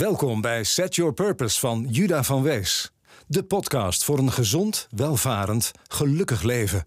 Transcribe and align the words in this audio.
Welkom 0.00 0.40
bij 0.40 0.64
Set 0.64 0.94
Your 0.94 1.12
Purpose 1.12 1.60
van 1.60 1.86
Juda 1.88 2.22
van 2.22 2.42
Wees. 2.42 2.92
De 3.26 3.44
podcast 3.44 4.04
voor 4.04 4.18
een 4.18 4.30
gezond, 4.30 4.88
welvarend, 4.90 5.72
gelukkig 5.88 6.42
leven. 6.42 6.86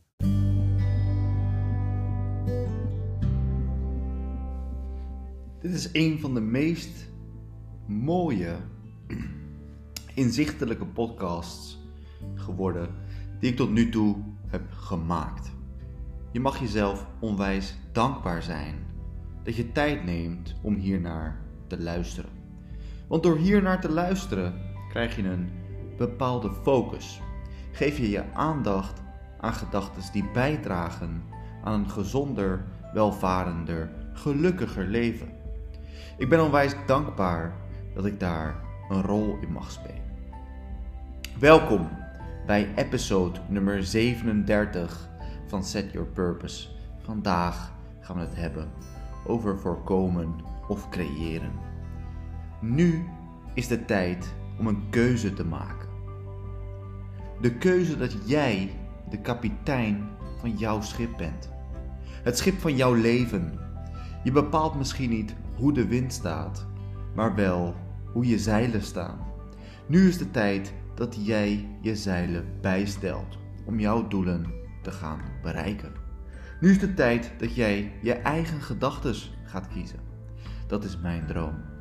Dit 5.62 5.74
is 5.74 5.90
een 5.92 6.20
van 6.20 6.34
de 6.34 6.42
meest 6.42 7.10
mooie, 7.88 8.56
inzichtelijke 10.16 10.86
podcasts 10.86 11.80
geworden 12.36 12.90
die 13.40 13.52
ik 13.52 13.58
tot 13.58 13.72
nu 13.72 13.90
toe 13.90 14.16
heb 14.48 14.72
gemaakt. 14.72 15.52
Je 16.32 16.40
mag 16.40 16.60
jezelf 16.60 17.08
onwijs 17.20 17.76
dankbaar 17.92 18.44
zijn 18.44 18.76
dat 19.44 19.56
je 19.56 19.72
tijd 19.72 20.04
neemt 20.06 20.56
om 20.62 20.76
hiernaar 20.76 21.42
te 21.68 21.82
luisteren. 21.82 22.33
Want 23.14 23.26
door 23.26 23.38
hiernaar 23.38 23.82
te 23.82 23.92
luisteren 23.92 24.54
krijg 24.90 25.16
je 25.16 25.24
een 25.24 25.50
bepaalde 25.98 26.52
focus. 26.52 27.22
Geef 27.72 27.98
je 27.98 28.10
je 28.10 28.24
aandacht 28.34 29.02
aan 29.40 29.54
gedachten 29.54 30.12
die 30.12 30.30
bijdragen 30.34 31.24
aan 31.64 31.74
een 31.74 31.90
gezonder, 31.90 32.66
welvarender, 32.94 33.90
gelukkiger 34.14 34.86
leven. 34.86 35.30
Ik 36.18 36.30
ben 36.30 36.44
onwijs 36.44 36.76
dankbaar 36.86 37.56
dat 37.96 38.06
ik 38.06 38.20
daar 38.20 38.56
een 38.90 39.02
rol 39.02 39.38
in 39.42 39.52
mag 39.52 39.72
spelen. 39.72 40.04
Welkom 41.40 41.90
bij 42.46 42.74
episode 42.76 43.40
nummer 43.48 43.84
37 43.84 45.10
van 45.48 45.64
Set 45.64 45.92
Your 45.92 46.08
Purpose. 46.08 46.70
Vandaag 47.00 47.74
gaan 48.00 48.16
we 48.16 48.22
het 48.22 48.36
hebben 48.36 48.72
over 49.28 49.60
voorkomen 49.60 50.36
of 50.68 50.90
creëren. 50.90 51.73
Nu 52.64 53.06
is 53.54 53.68
de 53.68 53.86
tijd 53.86 54.34
om 54.60 54.68
een 54.68 54.90
keuze 54.90 55.34
te 55.34 55.46
maken. 55.46 55.90
De 57.42 57.58
keuze 57.58 57.98
dat 57.98 58.30
jij 58.30 58.72
de 59.10 59.20
kapitein 59.22 60.10
van 60.40 60.58
jouw 60.58 60.82
schip 60.82 61.18
bent. 61.18 61.52
Het 62.24 62.38
schip 62.38 62.60
van 62.60 62.76
jouw 62.76 62.94
leven. 62.94 63.60
Je 64.24 64.32
bepaalt 64.32 64.76
misschien 64.76 65.10
niet 65.10 65.36
hoe 65.56 65.74
de 65.74 65.88
wind 65.88 66.14
staat, 66.14 66.68
maar 67.16 67.36
wel 67.36 67.76
hoe 68.12 68.28
je 68.28 68.40
zeilen 68.40 68.82
staan. 68.82 69.18
Nu 69.88 70.08
is 70.08 70.18
de 70.18 70.32
tijd 70.32 70.74
dat 70.96 71.26
jij 71.26 71.68
je 71.82 71.96
zeilen 71.96 72.46
bijstelt 72.62 73.38
om 73.66 73.80
jouw 73.80 74.08
doelen 74.08 74.46
te 74.82 74.92
gaan 74.92 75.22
bereiken. 75.42 75.92
Nu 76.60 76.70
is 76.70 76.80
de 76.80 76.94
tijd 76.94 77.32
dat 77.38 77.56
jij 77.56 77.92
je 78.02 78.14
eigen 78.14 78.62
gedachten 78.62 79.16
gaat 79.46 79.68
kiezen. 79.68 80.00
Dat 80.68 80.84
is 80.84 81.00
mijn 81.00 81.26
droom. 81.26 81.72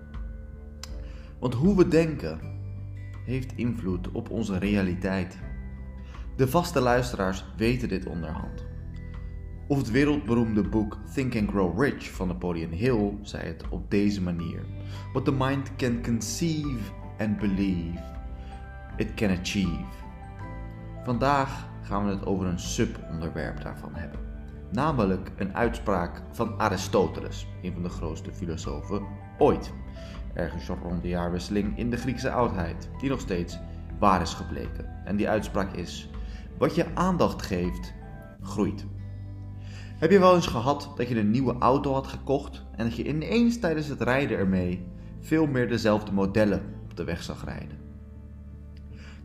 Want 1.42 1.54
hoe 1.54 1.76
we 1.76 1.88
denken 1.88 2.40
heeft 3.24 3.52
invloed 3.56 4.10
op 4.12 4.30
onze 4.30 4.58
realiteit. 4.58 5.38
De 6.36 6.48
vaste 6.48 6.80
luisteraars 6.80 7.44
weten 7.56 7.88
dit 7.88 8.06
onderhand. 8.06 8.64
Of 9.68 9.78
het 9.78 9.90
wereldberoemde 9.90 10.68
boek 10.68 10.98
Think 11.14 11.36
and 11.36 11.50
Grow 11.50 11.82
Rich 11.82 12.10
van 12.10 12.28
Napoleon 12.28 12.70
Hill 12.70 13.18
zei 13.22 13.46
het 13.46 13.68
op 13.68 13.90
deze 13.90 14.22
manier: 14.22 14.64
What 15.12 15.24
the 15.24 15.32
mind 15.32 15.76
can 15.76 16.02
conceive 16.02 16.92
and 17.18 17.38
believe, 17.38 17.98
it 18.96 19.14
can 19.14 19.30
achieve. 19.30 19.84
Vandaag 21.04 21.68
gaan 21.82 22.04
we 22.04 22.10
het 22.10 22.26
over 22.26 22.46
een 22.46 22.60
subonderwerp 22.60 23.62
daarvan 23.62 23.94
hebben. 23.94 24.20
Namelijk 24.70 25.32
een 25.36 25.54
uitspraak 25.54 26.22
van 26.32 26.58
Aristoteles, 26.58 27.46
een 27.62 27.72
van 27.72 27.82
de 27.82 27.88
grootste 27.88 28.32
filosofen 28.32 29.02
ooit. 29.38 29.72
Ergens 30.34 30.68
rond 30.68 31.02
de 31.02 31.08
jaarwisseling 31.08 31.78
in 31.78 31.90
de 31.90 31.96
Griekse 31.96 32.30
oudheid, 32.30 32.90
die 33.00 33.10
nog 33.10 33.20
steeds 33.20 33.58
waar 33.98 34.20
is 34.20 34.34
gebleken. 34.34 35.04
En 35.04 35.16
die 35.16 35.28
uitspraak 35.28 35.72
is: 35.72 36.10
Wat 36.58 36.74
je 36.74 36.94
aandacht 36.94 37.42
geeft, 37.42 37.94
groeit. 38.42 38.86
Heb 39.98 40.10
je 40.10 40.18
wel 40.18 40.34
eens 40.34 40.46
gehad 40.46 40.92
dat 40.96 41.08
je 41.08 41.18
een 41.18 41.30
nieuwe 41.30 41.58
auto 41.58 41.92
had 41.92 42.06
gekocht 42.06 42.64
en 42.76 42.84
dat 42.84 42.96
je 42.96 43.08
ineens 43.08 43.58
tijdens 43.58 43.86
het 43.86 44.00
rijden 44.00 44.38
ermee 44.38 44.86
veel 45.20 45.46
meer 45.46 45.68
dezelfde 45.68 46.12
modellen 46.12 46.62
op 46.84 46.96
de 46.96 47.04
weg 47.04 47.22
zag 47.22 47.44
rijden? 47.44 47.78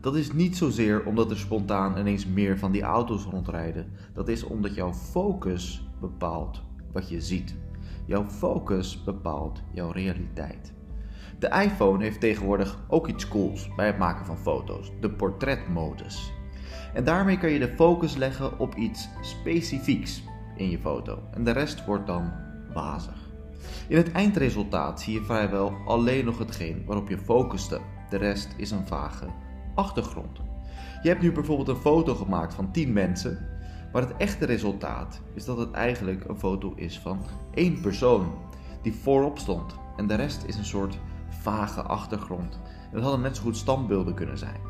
Dat 0.00 0.16
is 0.16 0.32
niet 0.32 0.56
zozeer 0.56 1.04
omdat 1.04 1.30
er 1.30 1.38
spontaan 1.38 1.98
ineens 1.98 2.26
meer 2.26 2.58
van 2.58 2.72
die 2.72 2.82
auto's 2.82 3.24
rondrijden. 3.24 3.92
Dat 4.14 4.28
is 4.28 4.42
omdat 4.42 4.74
jouw 4.74 4.92
focus 4.92 5.88
bepaalt 6.00 6.62
wat 6.92 7.08
je 7.08 7.20
ziet. 7.20 7.54
Jouw 8.06 8.24
focus 8.24 9.04
bepaalt 9.04 9.62
jouw 9.72 9.90
realiteit. 9.90 10.72
De 11.38 11.48
iPhone 11.48 12.02
heeft 12.02 12.20
tegenwoordig 12.20 12.78
ook 12.88 13.08
iets 13.08 13.28
cools 13.28 13.74
bij 13.76 13.86
het 13.86 13.98
maken 13.98 14.26
van 14.26 14.38
foto's: 14.38 14.92
de 15.00 15.10
portretmodus. 15.10 16.32
En 16.94 17.04
daarmee 17.04 17.38
kan 17.38 17.50
je 17.50 17.58
de 17.58 17.74
focus 17.76 18.16
leggen 18.16 18.58
op 18.58 18.74
iets 18.74 19.08
specifieks 19.20 20.22
in 20.56 20.70
je 20.70 20.78
foto 20.78 21.22
en 21.30 21.44
de 21.44 21.50
rest 21.50 21.84
wordt 21.84 22.06
dan 22.06 22.32
wazig. 22.74 23.28
In 23.88 23.96
het 23.96 24.12
eindresultaat 24.12 25.00
zie 25.00 25.14
je 25.14 25.24
vrijwel 25.24 25.72
alleen 25.86 26.24
nog 26.24 26.38
hetgeen 26.38 26.82
waarop 26.86 27.08
je 27.08 27.18
focuste. 27.18 27.80
De 28.10 28.16
rest 28.16 28.54
is 28.56 28.70
een 28.70 28.86
vage 28.86 29.26
achtergrond. 29.74 30.38
Je 31.02 31.08
hebt 31.08 31.22
nu 31.22 31.32
bijvoorbeeld 31.32 31.68
een 31.68 31.76
foto 31.76 32.14
gemaakt 32.14 32.54
van 32.54 32.72
10 32.72 32.92
mensen, 32.92 33.48
maar 33.92 34.02
het 34.02 34.16
echte 34.16 34.46
resultaat 34.46 35.20
is 35.34 35.44
dat 35.44 35.58
het 35.58 35.70
eigenlijk 35.70 36.24
een 36.24 36.38
foto 36.38 36.72
is 36.76 36.98
van 36.98 37.20
één 37.54 37.80
persoon 37.80 38.32
die 38.82 38.94
voorop 38.94 39.38
stond 39.38 39.74
en 39.96 40.06
de 40.06 40.14
rest 40.14 40.44
is 40.46 40.56
een 40.56 40.64
soort 40.64 40.98
vage 41.48 41.82
achtergrond. 41.82 42.58
Het 42.90 43.02
hadden 43.02 43.20
net 43.20 43.36
zo 43.36 43.42
goed 43.42 43.56
standbeelden 43.56 44.14
kunnen 44.14 44.38
zijn. 44.38 44.60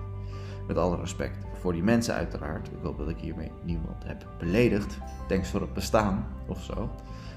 Met 0.67 0.77
alle 0.77 0.97
respect 0.97 1.47
voor 1.61 1.73
die 1.73 1.83
mensen 1.83 2.15
uiteraard. 2.15 2.69
Ik 2.69 2.83
hoop 2.83 2.99
dat 2.99 3.09
ik 3.09 3.19
hiermee 3.19 3.53
niemand 3.65 4.05
heb 4.05 4.27
beledigd. 4.39 4.99
Thanks 5.29 5.49
voor 5.49 5.61
het 5.61 5.73
bestaan 5.73 6.27
of 6.47 6.63
zo. 6.63 6.91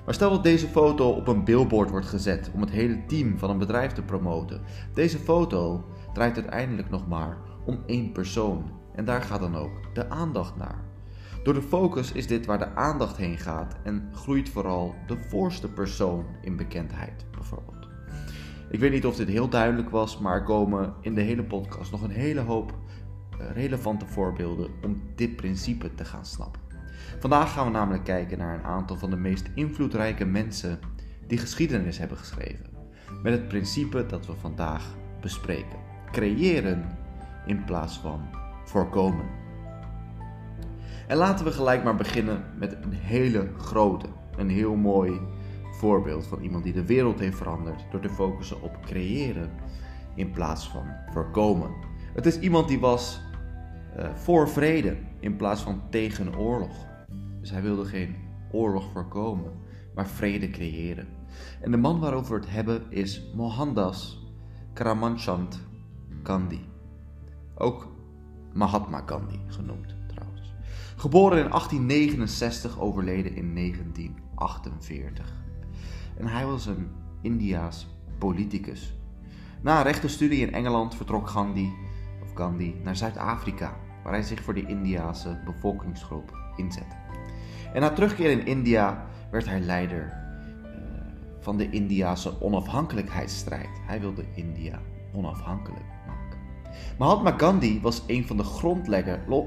Maar 0.06 0.14
stel 0.14 0.30
dat 0.30 0.44
deze 0.44 0.68
foto 0.68 1.10
op 1.10 1.28
een 1.28 1.44
billboard 1.44 1.90
wordt 1.90 2.08
gezet 2.08 2.52
om 2.54 2.62
het 2.62 2.70
hele 2.70 3.06
team 3.06 3.38
van 3.38 3.50
een 3.50 3.58
bedrijf 3.58 3.92
te 3.92 4.02
promoten. 4.02 4.62
Deze 4.94 5.18
foto 5.18 5.86
draait 6.14 6.36
uiteindelijk 6.36 6.90
nog 6.90 7.08
maar 7.08 7.38
om 7.66 7.80
één 7.86 8.12
persoon. 8.12 8.64
En 8.96 9.06
daar 9.06 9.22
gaat 9.22 9.40
dan 9.40 9.56
ook 9.56 9.94
de 9.94 10.10
aandacht 10.10 10.56
naar. 10.56 10.84
Door 11.44 11.54
de 11.54 11.62
focus 11.62 12.12
is 12.12 12.28
dit 12.28 12.46
waar 12.46 12.60
de 12.60 12.76
aandacht 12.76 13.18
heen 13.18 13.38
gaat 13.38 13.76
en 13.84 14.10
groeit 14.14 14.50
vooral 14.50 14.96
de 15.08 15.18
voorste 15.30 15.70
persoon 15.70 16.26
in 16.42 16.56
bekendheid, 16.56 17.26
bijvoorbeeld. 17.32 17.71
Ik 18.72 18.80
weet 18.80 18.92
niet 18.92 19.06
of 19.06 19.16
dit 19.16 19.28
heel 19.28 19.50
duidelijk 19.50 19.90
was, 19.90 20.18
maar 20.18 20.34
er 20.34 20.44
komen 20.44 20.94
in 21.02 21.16
de 21.16 21.22
hele 21.22 21.44
podcast 21.44 21.92
nog 21.92 22.02
een 22.02 22.10
hele 22.10 22.40
hoop 22.40 22.74
eh, 23.40 23.52
relevante 23.54 24.06
voorbeelden 24.06 24.70
om 24.84 25.02
dit 25.16 25.36
principe 25.36 25.96
te 25.96 26.06
gaan 26.06 26.26
snappen. 26.26 26.62
Vandaag 27.20 27.54
gaan 27.54 27.66
we 27.66 27.72
namelijk 27.72 28.04
kijken 28.04 28.38
naar 28.38 28.56
een 28.56 28.64
aantal 28.64 28.98
van 28.98 29.10
de 29.10 29.16
meest 29.16 29.50
invloedrijke 29.56 30.26
mensen 30.26 30.80
die 31.28 31.38
geschiedenis 31.38 31.98
hebben 31.98 32.18
geschreven. 32.18 32.66
Met 33.24 33.34
het 33.34 33.48
principe 33.48 34.06
dat 34.06 34.26
we 34.26 34.34
vandaag 34.36 34.96
bespreken: 35.22 35.80
creëren 36.12 36.98
in 37.46 37.66
plaats 37.66 38.00
van 38.00 38.22
voorkomen. 38.66 39.26
En 41.08 41.18
laten 41.18 41.46
we 41.46 41.52
gelijk 41.52 41.84
maar 41.84 41.96
beginnen 41.96 42.44
met 42.58 42.78
een 42.82 42.94
hele 42.94 43.50
grote, 43.58 44.08
een 44.38 44.50
heel 44.50 44.76
mooi 44.76 45.20
voorbeeld 45.82 46.28
van 46.28 46.42
iemand 46.42 46.64
die 46.64 46.74
de 46.74 46.86
wereld 46.86 47.20
heeft 47.20 47.38
veranderd 47.38 47.86
door 47.92 48.00
te 48.00 48.10
focussen 48.10 48.62
op 48.62 48.78
creëren 48.86 49.52
in 50.16 50.32
plaats 50.32 50.70
van 50.70 50.86
voorkomen. 51.12 51.72
Het 52.14 52.26
is 52.26 52.40
iemand 52.40 52.68
die 52.68 52.80
was 52.80 53.22
uh, 53.98 54.16
voor 54.16 54.50
vrede 54.50 54.98
in 55.20 55.36
plaats 55.36 55.62
van 55.62 55.82
tegen 55.90 56.38
oorlog. 56.38 56.86
Dus 57.40 57.52
hij 57.52 57.62
wilde 57.62 57.86
geen 57.86 58.16
oorlog 58.52 58.92
voorkomen, 58.92 59.52
maar 59.96 60.08
vrede 60.08 60.50
creëren. 60.50 61.08
En 61.62 61.72
de 61.72 61.78
man 61.78 62.00
waarover 62.00 62.40
we 62.40 62.46
het 62.46 62.54
hebben 62.54 62.84
is 62.90 63.32
Mohandas 63.36 64.28
Karamchand 64.74 65.60
Gandhi. 66.24 66.66
Ook 67.56 67.88
Mahatma 68.54 69.04
Gandhi 69.06 69.40
genoemd 69.48 69.96
trouwens. 70.08 70.54
Geboren 70.96 71.44
in 71.44 71.50
1869, 71.50 72.80
overleden 72.80 73.36
in 73.36 73.56
1948. 73.56 75.40
En 76.18 76.28
hij 76.28 76.46
was 76.46 76.66
een 76.66 76.88
Indiaas 77.22 77.88
politicus. 78.18 78.94
Na 79.62 79.78
een 79.78 79.84
rechtenstudie 79.84 80.42
in 80.48 80.54
Engeland 80.54 80.96
vertrok 80.96 81.28
Gandhi, 81.28 81.70
of 82.24 82.32
Gandhi 82.34 82.76
naar 82.84 82.96
Zuid-Afrika, 82.96 83.76
waar 84.04 84.14
hij 84.14 84.24
zich 84.24 84.44
voor 84.44 84.54
de 84.54 84.66
Indiase 84.66 85.40
bevolkingsgroep 85.46 86.38
inzette. 86.56 86.96
En 87.74 87.82
na 87.82 87.90
terugkeer 87.90 88.32
in 88.32 88.46
India 88.46 89.06
werd 89.32 89.46
hij 89.46 89.60
leider 89.60 90.14
uh, 90.64 90.70
van 91.40 91.58
de 91.58 91.70
Indiase 91.70 92.42
onafhankelijkheidsstrijd. 92.42 93.70
Hij 93.88 94.00
wilde 94.00 94.26
India 94.36 94.80
onafhankelijk 95.14 95.86
maken. 96.08 96.40
Mahatma 96.98 97.34
Gandhi 97.38 97.82
was 97.82 98.04
een 98.08 98.28
van 98.28 98.38
de 98.38 98.44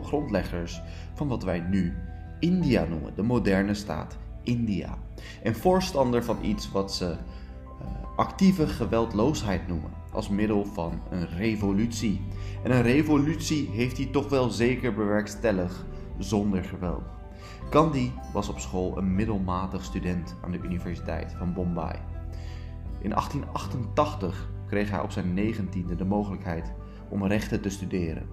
grondleggers 0.03 0.83
van 1.15 1.29
wat 1.29 1.43
wij 1.43 1.61
nu 1.61 1.97
India 2.41 2.85
noemen, 2.85 3.15
de 3.15 3.23
moderne 3.23 3.75
staat 3.75 4.19
India. 4.45 4.99
En 5.43 5.55
voorstander 5.55 6.25
van 6.25 6.39
iets 6.43 6.71
wat 6.71 6.95
ze 6.95 7.05
uh, 7.05 7.87
actieve 8.17 8.67
geweldloosheid 8.67 9.69
noemen. 9.69 9.91
als 10.13 10.29
middel 10.29 10.65
van 10.65 11.01
een 11.11 11.29
revolutie. 11.29 12.21
En 12.63 12.71
een 12.71 12.83
revolutie 12.83 13.71
heeft 13.71 13.97
hij 13.97 14.07
toch 14.07 14.29
wel 14.29 14.51
zeker 14.51 14.95
bewerkstelligd 14.95 15.85
zonder 16.19 16.65
geweld. 16.65 17.03
Gandhi 17.71 18.13
was 18.33 18.49
op 18.49 18.59
school 18.59 18.99
een 18.99 19.15
middelmatig 19.15 19.85
student 19.85 20.35
aan 20.43 20.51
de 20.51 20.61
Universiteit 20.63 21.35
van 21.39 21.53
Bombay. 21.53 22.01
In 23.01 23.11
1888 23.11 24.51
kreeg 24.67 24.91
hij 24.91 25.01
op 25.01 25.11
zijn 25.11 25.35
negentiende 25.35 25.97
de 25.97 26.05
mogelijkheid 26.05 26.73
om 27.09 27.27
rechten 27.27 27.61
te 27.61 27.69
studeren 27.69 28.29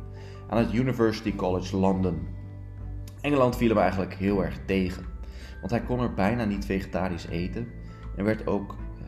aan 0.49 0.57
het 0.57 0.73
University 0.73 1.35
College 1.35 1.77
London. 1.77 2.27
Engeland 3.21 3.55
viel 3.55 3.69
hem 3.69 3.77
eigenlijk 3.77 4.13
heel 4.13 4.43
erg 4.43 4.59
tegen, 4.65 5.05
want 5.61 5.71
hij 5.71 5.81
kon 5.81 5.99
er 5.99 6.13
bijna 6.13 6.45
niet 6.45 6.65
vegetarisch 6.65 7.25
eten 7.25 7.67
en 8.15 8.23
werd 8.23 8.47
ook, 8.47 8.75
uh, 9.01 9.07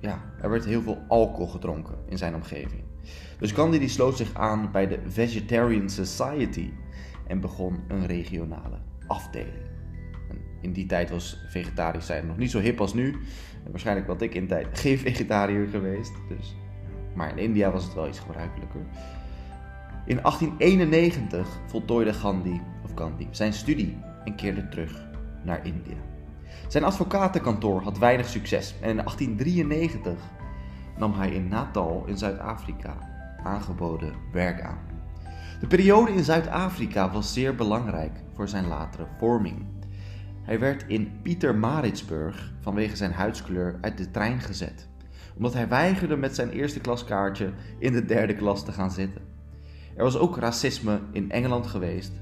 ja, 0.00 0.22
er 0.40 0.50
werd 0.50 0.64
heel 0.64 0.82
veel 0.82 1.02
alcohol 1.08 1.46
gedronken 1.46 1.94
in 2.08 2.18
zijn 2.18 2.34
omgeving. 2.34 2.82
Dus 3.38 3.52
Gandhi 3.52 3.78
die 3.78 3.88
sloot 3.88 4.16
zich 4.16 4.34
aan 4.34 4.70
bij 4.72 4.88
de 4.88 4.98
Vegetarian 5.06 5.90
Society 5.90 6.70
en 7.26 7.40
begon 7.40 7.78
een 7.88 8.06
regionale 8.06 8.78
afdeling. 9.06 9.70
En 10.30 10.38
in 10.60 10.72
die 10.72 10.86
tijd 10.86 11.10
was 11.10 11.44
vegetarisch 11.48 12.06
zijn 12.06 12.26
nog 12.26 12.36
niet 12.36 12.50
zo 12.50 12.60
hip 12.60 12.80
als 12.80 12.94
nu. 12.94 13.16
Waarschijnlijk 13.70 14.06
wat 14.06 14.22
ik 14.22 14.34
in 14.34 14.46
tijd 14.46 14.66
geen 14.78 14.98
vegetariër 14.98 15.68
geweest. 15.68 16.12
Dus. 16.28 16.56
Maar 17.14 17.30
in 17.30 17.38
India 17.38 17.70
was 17.70 17.84
het 17.84 17.94
wel 17.94 18.08
iets 18.08 18.18
gebruikelijker. 18.18 18.80
In 20.06 20.16
1891 20.22 21.60
voltooide 21.66 22.12
Gandhi, 22.12 22.60
of 22.84 22.90
Gandhi 22.94 23.28
zijn 23.30 23.52
studie 23.52 23.98
en 24.24 24.36
keerde 24.36 24.68
terug 24.68 25.10
naar 25.44 25.66
India. 25.66 25.96
Zijn 26.68 26.84
advocatenkantoor 26.84 27.82
had 27.82 27.98
weinig 27.98 28.28
succes 28.28 28.74
en 28.80 28.88
in 28.88 28.96
1893 28.96 30.12
nam 30.96 31.12
hij 31.12 31.30
in 31.30 31.48
Natal 31.48 32.04
in 32.06 32.18
Zuid-Afrika 32.18 32.96
aangeboden 33.44 34.14
werk 34.32 34.60
aan. 34.60 34.78
De 35.60 35.66
periode 35.66 36.12
in 36.12 36.24
Zuid-Afrika 36.24 37.10
was 37.10 37.32
zeer 37.32 37.54
belangrijk 37.54 38.12
voor 38.34 38.48
zijn 38.48 38.66
latere 38.66 39.06
vorming. 39.18 39.66
Hij 40.42 40.58
werd 40.58 40.84
in 40.86 41.12
Pietermaritzburg 41.22 42.52
vanwege 42.60 42.96
zijn 42.96 43.12
huidskleur 43.12 43.78
uit 43.80 43.98
de 43.98 44.10
trein 44.10 44.40
gezet, 44.40 44.88
omdat 45.36 45.52
hij 45.52 45.68
weigerde 45.68 46.16
met 46.16 46.34
zijn 46.34 46.50
eerste 46.50 46.80
klaskaartje 46.80 47.52
in 47.78 47.92
de 47.92 48.04
derde 48.04 48.34
klas 48.34 48.64
te 48.64 48.72
gaan 48.72 48.90
zitten. 48.90 49.22
Er 49.96 50.04
was 50.04 50.18
ook 50.18 50.36
racisme 50.36 51.00
in 51.12 51.30
Engeland 51.30 51.66
geweest, 51.66 52.12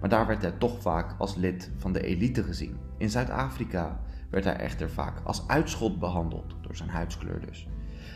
maar 0.00 0.08
daar 0.08 0.26
werd 0.26 0.42
hij 0.42 0.50
toch 0.50 0.80
vaak 0.80 1.14
als 1.18 1.34
lid 1.34 1.70
van 1.76 1.92
de 1.92 2.02
elite 2.02 2.42
gezien. 2.42 2.76
In 2.98 3.10
Zuid-Afrika 3.10 4.00
werd 4.30 4.44
hij 4.44 4.56
echter 4.56 4.90
vaak 4.90 5.20
als 5.24 5.44
uitschot 5.46 5.98
behandeld, 5.98 6.54
door 6.60 6.76
zijn 6.76 6.88
huidskleur 6.88 7.40
dus. 7.46 7.68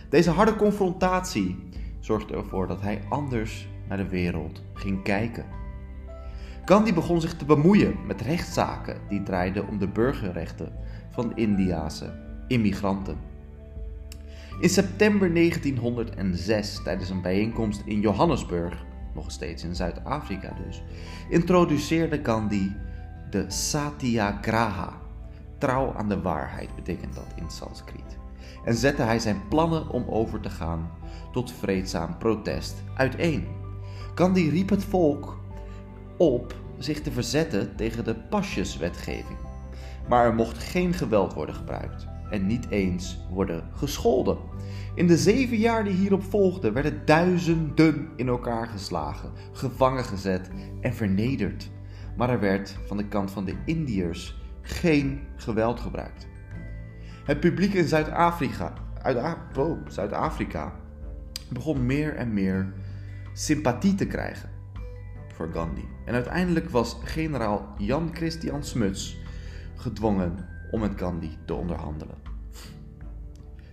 Deze 0.09 0.31
harde 0.31 0.57
confrontatie 0.57 1.69
zorgde 2.01 2.35
ervoor 2.35 2.67
dat 2.67 2.81
hij 2.81 3.03
anders 3.09 3.69
naar 3.89 3.99
de 3.99 4.09
wereld 4.09 4.63
ging 4.75 5.03
kijken. 5.03 5.45
Gandhi 6.65 6.95
begon 6.95 7.21
zich 7.21 7.37
te 7.37 7.45
bemoeien 7.45 8.07
met 8.07 8.21
rechtszaken 8.21 9.01
die 9.09 9.23
draaiden 9.23 9.69
om 9.69 9.79
de 9.79 9.89
burgerrechten 9.89 10.73
van 11.11 11.37
Indiase 11.37 12.13
immigranten. 12.49 13.17
In 14.61 14.69
september 14.69 15.35
1906, 15.35 16.83
tijdens 16.83 17.11
een 17.11 17.23
bijeenkomst 17.23 17.83
in 17.85 18.01
Johannesburg, 18.01 18.85
nog 19.15 19.31
steeds 19.31 19.65
in 19.65 19.75
Zuid-Afrika 19.75 20.57
dus, 20.67 20.83
introduceerde 21.29 22.21
Gandhi 22.23 22.77
de 23.31 23.45
Satyagraha. 23.49 24.93
Trouw 25.59 25.95
aan 25.95 26.09
de 26.09 26.21
waarheid 26.21 26.75
betekent 26.75 27.15
dat 27.15 27.33
in 27.35 27.51
Sanskriet. 27.51 28.19
En 28.65 28.75
zette 28.75 29.03
hij 29.03 29.19
zijn 29.19 29.49
plannen 29.49 29.89
om 29.89 30.05
over 30.09 30.41
te 30.41 30.51
gaan 30.51 30.91
tot 31.33 31.53
vreedzaam 31.53 32.19
protest 32.19 32.75
uiteen. 32.97 33.47
Gandhi 34.15 34.51
riep 34.51 34.69
het 34.69 34.85
volk 34.85 35.39
op 36.17 36.55
zich 36.79 37.03
te 37.03 37.13
verzetten 37.13 37.77
tegen 37.77 38.05
de 38.05 38.15
pasjeswetgeving. 38.15 39.39
Maar 40.09 40.25
er 40.25 40.35
mocht 40.35 40.59
geen 40.59 40.93
geweld 40.93 41.35
worden 41.35 41.55
gebruikt 41.55 42.07
en 42.31 42.47
niet 42.47 42.69
eens 42.69 43.19
worden 43.31 43.65
gescholden. 43.73 44.39
In 44.95 45.07
de 45.07 45.17
zeven 45.17 45.57
jaar 45.57 45.85
die 45.85 45.93
hierop 45.93 46.23
volgden 46.23 46.73
werden 46.73 47.03
duizenden 47.05 48.09
in 48.17 48.29
elkaar 48.29 48.67
geslagen, 48.67 49.33
gevangen 49.53 50.05
gezet 50.05 50.51
en 50.81 50.95
vernederd. 50.95 51.71
Maar 52.17 52.31
er 52.31 52.41
werd 52.41 52.79
van 52.87 52.97
de 52.97 53.09
kant 53.09 53.31
van 53.31 53.45
de 53.45 53.55
Indiërs 53.65 54.41
geen 54.61 55.21
geweld 55.37 55.81
gebruikt. 55.81 56.27
Het 57.25 57.41
publiek 57.41 57.75
in 57.75 57.89
Zuid-Afrika, 57.89 58.73
Zuid-Afrika 59.89 60.73
begon 61.49 61.87
meer 61.87 62.15
en 62.15 62.35
meer 62.35 62.73
sympathie 63.33 63.95
te 63.95 64.07
krijgen 64.07 64.51
voor 65.35 65.49
Gandhi. 65.53 65.85
En 66.05 66.15
uiteindelijk 66.15 66.71
was 66.71 66.97
generaal 67.05 67.75
Jan 67.79 68.11
Christian 68.13 68.65
Smuts 68.65 69.19
gedwongen 69.75 70.54
om 70.75 70.81
met 70.81 70.99
Gandhi 70.99 71.37
te 71.45 71.55
onderhandelen. 71.55 72.17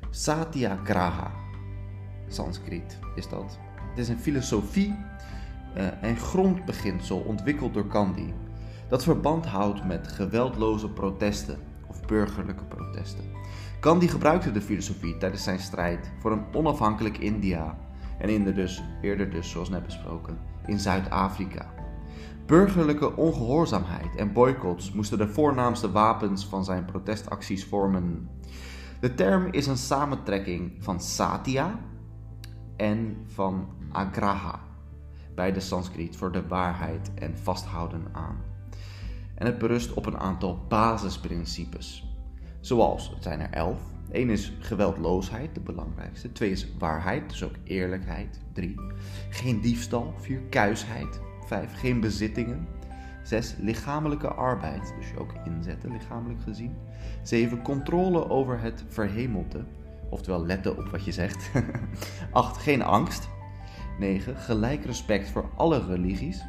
Satyagraha, 0.09 1.31
Sanskriet 2.27 2.99
is 3.15 3.29
dat. 3.29 3.57
Het 3.89 3.99
is 3.99 4.09
een 4.09 4.19
filosofie 4.19 4.95
uh, 5.77 6.03
en 6.03 6.17
grondbeginsel 6.17 7.19
ontwikkeld 7.19 7.73
door 7.73 7.85
Gandhi 7.89 8.33
dat 8.89 9.03
verband 9.03 9.45
houdt 9.45 9.85
met 9.85 10.07
geweldloze 10.07 10.89
protesten 10.89 11.59
of 11.87 12.05
burgerlijke 12.05 12.63
protesten. 12.63 13.23
Gandhi 13.79 14.07
gebruikte 14.07 14.51
de 14.51 14.61
filosofie 14.61 15.17
tijdens 15.17 15.43
zijn 15.43 15.59
strijd 15.59 16.11
voor 16.19 16.31
een 16.31 16.45
onafhankelijk 16.53 17.17
India 17.17 17.77
en 18.17 18.29
in 18.29 18.43
de 18.43 18.53
dus, 18.53 18.83
eerder 19.01 19.29
dus 19.29 19.49
zoals 19.49 19.69
net 19.69 19.83
besproken, 19.83 20.37
in 20.65 20.79
Zuid-Afrika. 20.79 21.73
Burgerlijke 22.45 23.15
ongehoorzaamheid 23.15 24.15
en 24.15 24.33
boycotts 24.33 24.91
moesten 24.91 25.17
de 25.17 25.27
voornaamste 25.27 25.91
wapens 25.91 26.45
van 26.45 26.63
zijn 26.63 26.85
protestacties 26.85 27.65
vormen. 27.65 28.29
De 28.99 29.13
term 29.13 29.47
is 29.51 29.67
een 29.67 29.77
samentrekking 29.77 30.71
van 30.79 31.01
satya 31.01 31.79
en 32.75 33.17
van 33.25 33.67
agraha, 33.91 34.59
beide 35.35 35.59
Sanskriet 35.59 36.17
voor 36.17 36.31
de 36.31 36.47
waarheid 36.47 37.11
en 37.13 37.37
vasthouden 37.37 38.07
aan. 38.11 38.37
En 39.35 39.45
het 39.45 39.57
berust 39.57 39.93
op 39.93 40.05
een 40.05 40.17
aantal 40.17 40.65
basisprincipes. 40.67 42.15
Zoals, 42.59 43.09
het 43.09 43.23
zijn 43.23 43.39
er 43.39 43.49
elf. 43.49 43.79
Eén 44.11 44.29
is 44.29 44.53
geweldloosheid, 44.59 45.53
de 45.53 45.59
belangrijkste. 45.59 46.31
Twee 46.31 46.51
is 46.51 46.67
waarheid, 46.77 47.29
dus 47.29 47.43
ook 47.43 47.55
eerlijkheid. 47.63 48.39
Drie, 48.53 48.75
geen 49.29 49.61
diefstal. 49.61 50.13
Vier, 50.17 50.41
kuisheid. 50.49 51.21
Vijf, 51.51 51.79
geen 51.79 51.99
bezittingen. 51.99 52.67
Zes, 53.23 53.55
lichamelijke 53.59 54.27
arbeid, 54.27 54.93
dus 54.97 55.09
je 55.09 55.19
ook 55.19 55.33
inzetten, 55.45 55.91
lichamelijk 55.91 56.41
gezien. 56.41 56.75
Zeven, 57.23 57.61
controle 57.61 58.29
over 58.29 58.61
het 58.61 58.83
verhemelte, 58.87 59.63
oftewel 60.09 60.45
letten 60.45 60.77
op 60.77 60.87
wat 60.87 61.05
je 61.05 61.11
zegt. 61.11 61.51
Acht, 62.31 62.57
geen 62.57 62.81
angst. 62.81 63.29
9. 63.99 64.35
Gelijk 64.35 64.85
respect 64.85 65.29
voor 65.29 65.49
alle 65.55 65.85
religies. 65.85 66.43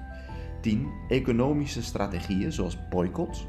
10. 0.60 0.88
Economische 1.08 1.82
strategieën 1.82 2.52
zoals 2.52 2.88
boycotts. 2.88 3.46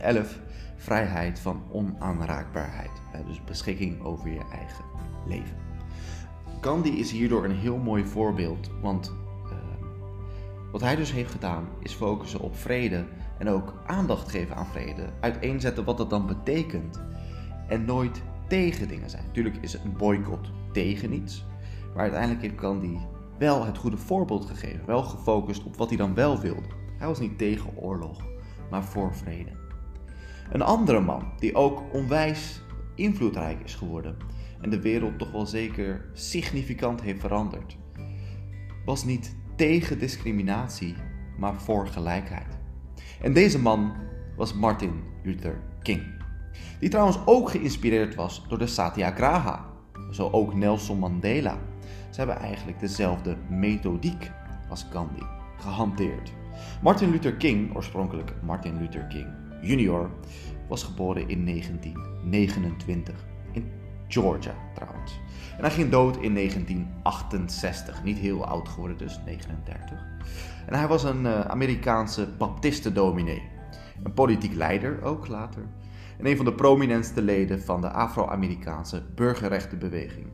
11 0.00 0.38
vrijheid 0.76 1.38
van 1.38 1.62
onaanraakbaarheid. 1.70 2.92
Dus 3.26 3.44
beschikking 3.44 4.02
over 4.02 4.30
je 4.30 4.44
eigen 4.52 4.84
leven. 5.26 5.56
Gandhi 6.60 6.98
is 6.98 7.10
hierdoor 7.10 7.44
een 7.44 7.56
heel 7.56 7.76
mooi 7.76 8.04
voorbeeld, 8.04 8.70
want 8.82 9.12
wat 10.72 10.80
hij 10.80 10.96
dus 10.96 11.12
heeft 11.12 11.30
gedaan 11.30 11.68
is 11.80 11.92
focussen 11.92 12.40
op 12.40 12.56
vrede 12.56 13.04
en 13.38 13.48
ook 13.48 13.74
aandacht 13.86 14.28
geven 14.28 14.56
aan 14.56 14.66
vrede. 14.66 15.12
Uiteenzetten 15.20 15.84
wat 15.84 15.96
dat 15.96 16.10
dan 16.10 16.26
betekent 16.26 17.00
en 17.68 17.84
nooit 17.84 18.22
tegen 18.48 18.88
dingen 18.88 19.10
zijn. 19.10 19.24
Natuurlijk 19.26 19.56
is 19.60 19.74
een 19.74 19.96
boycott 19.96 20.50
tegen 20.72 21.12
iets, 21.12 21.44
maar 21.94 22.02
uiteindelijk 22.02 22.42
heeft 22.42 22.60
Gandhi 22.60 22.98
wel 23.38 23.64
het 23.64 23.78
goede 23.78 23.96
voorbeeld 23.96 24.44
gegeven, 24.44 24.86
wel 24.86 25.02
gefocust 25.02 25.64
op 25.64 25.76
wat 25.76 25.88
hij 25.88 25.96
dan 25.96 26.14
wel 26.14 26.38
wilde. 26.38 26.68
Hij 26.98 27.06
was 27.06 27.20
niet 27.20 27.38
tegen 27.38 27.76
oorlog, 27.76 28.24
maar 28.70 28.84
voor 28.84 29.14
vrede. 29.14 29.50
Een 30.50 30.62
andere 30.62 31.00
man 31.00 31.32
die 31.38 31.54
ook 31.54 31.82
onwijs 31.92 32.62
invloedrijk 32.94 33.64
is 33.64 33.74
geworden 33.74 34.16
en 34.60 34.70
de 34.70 34.80
wereld 34.80 35.18
toch 35.18 35.30
wel 35.30 35.46
zeker 35.46 36.10
significant 36.12 37.00
heeft 37.00 37.20
veranderd, 37.20 37.76
was 38.84 39.04
niet 39.04 39.36
tegen 39.58 39.98
discriminatie, 39.98 40.94
maar 41.36 41.54
voor 41.54 41.86
gelijkheid. 41.86 42.58
En 43.20 43.32
deze 43.32 43.58
man 43.58 43.92
was 44.36 44.54
Martin 44.54 45.02
Luther 45.22 45.60
King, 45.82 46.02
die 46.78 46.88
trouwens 46.88 47.18
ook 47.24 47.50
geïnspireerd 47.50 48.14
was 48.14 48.44
door 48.48 48.58
de 48.58 48.66
Satyagraha, 48.66 49.66
zo 50.10 50.28
ook 50.30 50.54
Nelson 50.54 50.98
Mandela. 50.98 51.58
Ze 52.10 52.18
hebben 52.18 52.36
eigenlijk 52.38 52.80
dezelfde 52.80 53.36
methodiek 53.48 54.30
als 54.68 54.86
Gandhi 54.92 55.22
gehanteerd. 55.56 56.32
Martin 56.82 57.10
Luther 57.10 57.34
King, 57.34 57.74
oorspronkelijk 57.74 58.34
Martin 58.42 58.78
Luther 58.78 59.06
King 59.06 59.26
Jr., 59.62 60.10
was 60.68 60.82
geboren 60.82 61.28
in 61.28 61.44
1929 61.46 63.14
in 63.14 63.37
Georgia 64.08 64.54
trouwens. 64.74 65.20
En 65.56 65.64
hij 65.64 65.70
ging 65.70 65.90
dood 65.90 66.16
in 66.16 66.34
1968, 66.34 68.04
niet 68.04 68.18
heel 68.18 68.44
oud 68.44 68.68
geworden, 68.68 68.98
dus 68.98 69.20
39. 69.24 70.06
En 70.66 70.74
hij 70.74 70.88
was 70.88 71.04
een 71.04 71.22
uh, 71.22 71.40
Amerikaanse 71.40 72.28
baptistendominee. 72.38 73.42
Een 74.02 74.12
politiek 74.12 74.54
leider 74.54 75.02
ook 75.02 75.28
later. 75.28 75.62
En 76.18 76.26
een 76.26 76.36
van 76.36 76.44
de 76.44 76.54
prominentste 76.54 77.22
leden 77.22 77.62
van 77.62 77.80
de 77.80 77.90
Afro-Amerikaanse 77.90 79.02
burgerrechtenbeweging. 79.14 80.26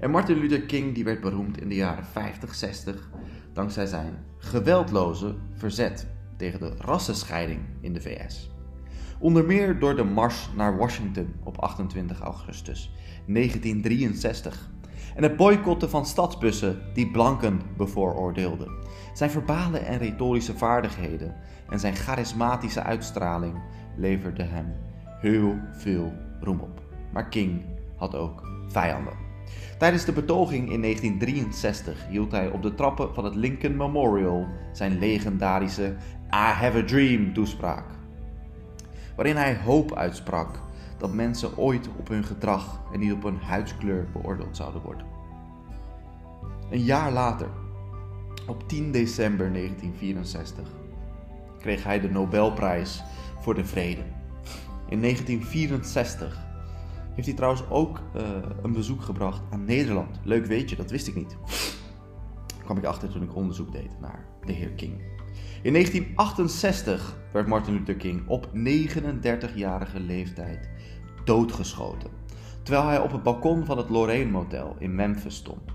En 0.00 0.10
Martin 0.10 0.38
Luther 0.38 0.62
King 0.62 0.94
die 0.94 1.04
werd 1.04 1.20
beroemd 1.20 1.60
in 1.60 1.68
de 1.68 1.74
jaren 1.74 2.04
50, 2.04 2.54
60 2.54 3.10
dankzij 3.52 3.86
zijn 3.86 4.24
geweldloze 4.38 5.34
verzet 5.54 6.06
tegen 6.36 6.60
de 6.60 6.74
rassenscheiding 6.78 7.60
in 7.80 7.92
de 7.92 8.00
VS. 8.00 8.55
Onder 9.18 9.44
meer 9.44 9.78
door 9.78 9.96
de 9.96 10.04
mars 10.04 10.48
naar 10.56 10.76
Washington 10.76 11.34
op 11.42 11.58
28 11.58 12.20
augustus 12.20 12.92
1963 13.26 14.70
en 15.14 15.22
het 15.22 15.36
boycotten 15.36 15.90
van 15.90 16.06
stadsbussen 16.06 16.82
die 16.94 17.10
blanken 17.10 17.60
bevooroordeelden. 17.76 18.68
Zijn 19.14 19.30
verbale 19.30 19.78
en 19.78 19.98
retorische 19.98 20.56
vaardigheden 20.56 21.34
en 21.68 21.80
zijn 21.80 21.94
charismatische 21.94 22.82
uitstraling 22.82 23.62
leverden 23.96 24.50
hem 24.50 24.74
heel 25.20 25.58
veel 25.72 26.12
roem 26.40 26.60
op. 26.60 26.80
Maar 27.12 27.28
King 27.28 27.64
had 27.96 28.14
ook 28.14 28.48
vijanden. 28.68 29.12
Tijdens 29.78 30.04
de 30.04 30.12
betoging 30.12 30.72
in 30.72 30.82
1963 30.82 32.06
hield 32.08 32.32
hij 32.32 32.48
op 32.48 32.62
de 32.62 32.74
trappen 32.74 33.14
van 33.14 33.24
het 33.24 33.34
Lincoln 33.34 33.76
Memorial 33.76 34.46
zijn 34.72 34.98
legendarische 34.98 35.96
I 36.30 36.52
Have 36.52 36.78
a 36.78 36.84
Dream 36.84 37.32
toespraak. 37.32 37.95
Waarin 39.16 39.36
hij 39.36 39.56
hoop 39.56 39.94
uitsprak 39.94 40.60
dat 40.98 41.12
mensen 41.12 41.56
ooit 41.56 41.88
op 41.98 42.08
hun 42.08 42.24
gedrag 42.24 42.80
en 42.92 43.00
niet 43.00 43.12
op 43.12 43.22
hun 43.22 43.38
huidskleur 43.38 44.08
beoordeeld 44.12 44.56
zouden 44.56 44.82
worden. 44.82 45.06
Een 46.70 46.82
jaar 46.82 47.12
later, 47.12 47.48
op 48.46 48.68
10 48.68 48.92
december 48.92 49.52
1964, 49.52 50.68
kreeg 51.58 51.84
hij 51.84 52.00
de 52.00 52.10
Nobelprijs 52.10 53.02
voor 53.40 53.54
de 53.54 53.64
Vrede. 53.64 54.02
In 54.88 55.00
1964 55.00 56.44
heeft 57.14 57.26
hij 57.26 57.36
trouwens 57.36 57.70
ook 57.70 58.00
uh, 58.16 58.22
een 58.62 58.72
bezoek 58.72 59.02
gebracht 59.02 59.42
aan 59.50 59.64
Nederland. 59.64 60.20
Leuk 60.22 60.46
weet 60.46 60.70
je, 60.70 60.76
dat 60.76 60.90
wist 60.90 61.06
ik 61.06 61.14
niet. 61.14 61.36
Daar 62.46 62.64
kwam 62.64 62.76
ik 62.76 62.84
achter 62.84 63.08
toen 63.08 63.22
ik 63.22 63.34
onderzoek 63.34 63.72
deed 63.72 64.00
naar 64.00 64.24
de 64.44 64.52
heer 64.52 64.70
King. 64.70 65.15
In 65.62 65.72
1968 65.72 67.16
werd 67.32 67.46
Martin 67.46 67.74
Luther 67.74 67.96
King 67.96 68.28
op 68.28 68.48
39-jarige 68.54 70.00
leeftijd 70.00 70.68
doodgeschoten. 71.24 72.10
Terwijl 72.62 72.86
hij 72.86 73.00
op 73.00 73.12
het 73.12 73.22
balkon 73.22 73.64
van 73.64 73.78
het 73.78 73.88
Lorraine 73.88 74.30
Motel 74.30 74.76
in 74.78 74.94
Memphis 74.94 75.36
stond. 75.36 75.70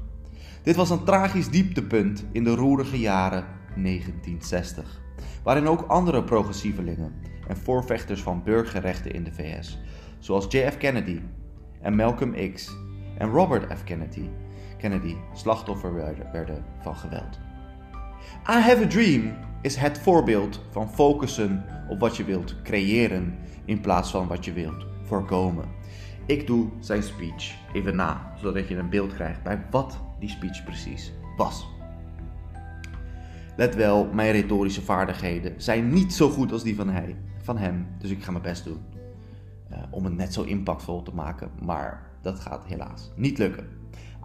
Dit 0.63 0.75
was 0.75 0.89
een 0.89 1.03
tragisch 1.03 1.49
dieptepunt 1.49 2.25
in 2.31 2.43
de 2.43 2.55
roerige 2.55 2.99
jaren 2.99 3.45
1960. 3.75 5.01
Waarin 5.43 5.67
ook 5.67 5.81
andere 5.81 6.23
progressievelingen 6.23 7.13
en 7.47 7.57
voorvechters 7.57 8.21
van 8.21 8.43
burgerrechten 8.43 9.11
in 9.11 9.23
de 9.23 9.31
VS 9.31 9.79
zoals 10.19 10.45
JF 10.49 10.77
Kennedy 10.77 11.19
en 11.81 11.95
Malcolm 11.95 12.53
X 12.53 12.77
en 13.17 13.29
Robert 13.29 13.77
F. 13.77 13.83
Kennedy, 13.83 14.29
Kennedy 14.77 15.15
slachtoffer 15.33 15.93
werden 16.31 16.65
van 16.79 16.95
geweld. 16.95 17.39
I 18.49 18.59
Have 18.59 18.83
a 18.83 18.87
Dream 18.87 19.33
is 19.61 19.75
het 19.75 19.99
voorbeeld 19.99 20.61
van 20.69 20.89
focussen 20.89 21.65
op 21.89 21.99
wat 21.99 22.17
je 22.17 22.23
wilt 22.23 22.61
creëren 22.61 23.37
in 23.65 23.81
plaats 23.81 24.11
van 24.11 24.27
wat 24.27 24.45
je 24.45 24.53
wilt 24.53 24.85
voorkomen. 25.03 25.65
Ik 26.25 26.47
doe 26.47 26.69
zijn 26.79 27.03
speech 27.03 27.55
even 27.73 27.95
na, 27.95 28.33
zodat 28.41 28.67
je 28.67 28.77
een 28.77 28.89
beeld 28.89 29.13
krijgt 29.13 29.43
bij 29.43 29.65
wat 29.71 29.97
die 30.19 30.29
speech 30.29 30.63
precies 30.63 31.13
was. 31.37 31.67
Let 33.55 33.75
wel, 33.75 34.09
mijn 34.13 34.31
retorische 34.31 34.81
vaardigheden 34.81 35.53
zijn 35.57 35.89
niet 35.89 36.13
zo 36.13 36.29
goed 36.29 36.51
als 36.51 36.63
die 36.63 36.75
van, 36.75 36.89
hij, 36.89 37.15
van 37.41 37.57
hem, 37.57 37.87
dus 37.99 38.09
ik 38.09 38.23
ga 38.23 38.31
mijn 38.31 38.43
best 38.43 38.63
doen. 38.63 38.79
Uh, 39.71 39.77
om 39.89 40.05
het 40.05 40.15
net 40.15 40.33
zo 40.33 40.41
impactvol 40.41 41.01
te 41.01 41.13
maken, 41.13 41.51
maar 41.63 42.09
dat 42.21 42.39
gaat 42.39 42.65
helaas 42.65 43.11
niet 43.15 43.37
lukken. 43.37 43.67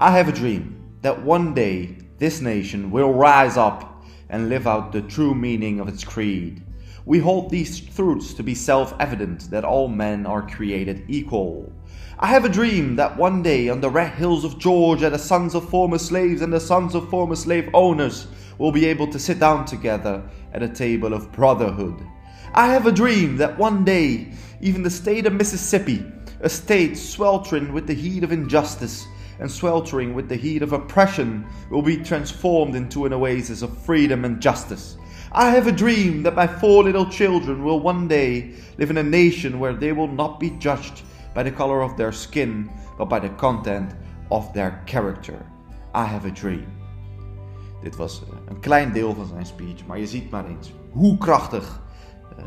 I 0.01 0.05
have 0.05 0.31
a 0.31 0.33
dream 0.33 0.77
that 1.01 1.17
one 1.25 1.53
day 1.53 1.97
this 2.17 2.41
nation 2.41 2.91
will 2.91 3.13
rise 3.13 3.61
up 3.61 3.96
and 4.29 4.49
live 4.49 4.67
out 4.67 4.93
the 4.93 5.03
true 5.03 5.35
meaning 5.35 5.81
of 5.81 5.89
its 5.89 6.05
creed. 6.05 6.63
We 7.05 7.19
hold 7.19 7.51
these 7.51 7.81
truths 7.81 8.35
to 8.35 8.43
be 8.43 8.55
self 8.55 8.95
evident 8.99 9.51
that 9.51 9.65
all 9.65 9.89
men 9.89 10.27
are 10.27 10.49
created 10.49 11.05
equal. 11.09 11.73
I 12.19 12.27
have 12.29 12.45
a 12.45 12.49
dream 12.49 12.97
that 12.97 13.17
one 13.17 13.43
day 13.43 13.69
on 13.69 13.81
the 13.81 13.91
red 13.91 14.13
hills 14.13 14.45
of 14.45 14.59
Georgia, 14.59 15.11
the 15.11 15.19
sons 15.19 15.55
of 15.55 15.69
former 15.69 15.99
slaves 15.99 16.43
and 16.43 16.53
the 16.53 16.59
sons 16.59 16.95
of 16.95 17.09
former 17.11 17.37
slave 17.37 17.69
owners 17.75 18.27
will 18.59 18.73
be 18.73 18.87
able 18.87 19.07
to 19.09 19.19
sit 19.19 19.39
down 19.39 19.67
together 19.67 20.23
at 20.53 20.63
a 20.63 20.69
table 20.69 21.13
of 21.13 21.31
brotherhood. 21.31 22.03
I 22.55 22.69
have 22.69 22.87
a 22.87 22.93
dream 22.93 23.37
that 23.37 23.59
one 23.59 23.85
day 23.85 24.33
even 24.61 24.83
the 24.83 24.91
state 24.91 25.27
of 25.27 25.35
Mississippi, 25.35 26.05
a 26.41 26.49
state 26.49 26.97
sweltering 26.97 27.73
with 27.73 27.87
the 27.87 27.95
heat 27.95 28.25
of 28.25 28.33
injustice 28.33 29.07
and 29.39 29.51
sweltering 29.51 30.15
with 30.15 30.29
the 30.29 30.37
heat 30.37 30.63
of 30.63 30.73
oppression, 30.73 31.47
will 31.71 31.83
be 31.83 31.97
transformed 31.97 32.75
into 32.75 33.05
an 33.05 33.13
oasis 33.13 33.63
of 33.63 33.85
freedom 33.85 34.25
and 34.25 34.41
justice. 34.41 34.97
I 35.33 35.51
have 35.51 35.67
a 35.67 35.73
dream 35.73 36.23
that 36.23 36.35
my 36.35 36.47
four 36.47 36.85
little 36.85 37.07
children 37.07 37.63
will 37.63 37.81
one 37.81 38.09
day 38.09 38.55
live 38.79 38.91
in 38.91 38.99
a 38.99 39.03
nation 39.03 39.59
where 39.59 39.75
they 39.75 39.93
will 39.93 40.09
not 40.09 40.41
be 40.41 40.51
judged 40.59 41.03
by 41.35 41.43
the 41.43 41.51
color 41.51 41.83
of 41.83 41.97
their 41.97 42.13
skin, 42.13 42.71
but 42.97 43.09
by 43.09 43.19
the 43.19 43.29
content 43.31 43.95
of 44.31 44.53
their 44.53 44.83
character. 44.87 45.45
I 45.95 46.05
have 46.05 46.25
a 46.25 46.31
dream. 46.31 46.67
Dit 47.83 47.97
was 47.97 48.23
eh, 48.23 48.29
een 48.49 48.61
klein 48.61 48.93
deel 48.93 49.15
van 49.15 49.27
zijn 49.27 49.47
speech, 49.47 49.87
maar 49.87 49.99
je 49.99 50.07
ziet 50.07 50.31
maar 50.31 50.47
eens 50.47 50.73
hoe 50.91 51.19
krachtig 51.19 51.81
uh, 52.39 52.45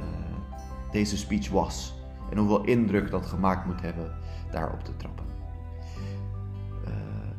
deze 0.91 1.17
speech 1.17 1.49
was. 1.49 1.97
en 2.29 2.37
hoeveel 2.37 2.63
indruk 2.63 3.11
dat 3.11 3.25
gemaakt 3.25 3.65
moet 3.65 3.81
hebben 3.81 4.11
daarop 4.51 4.83
te 4.83 4.95
trappen. 4.95 5.25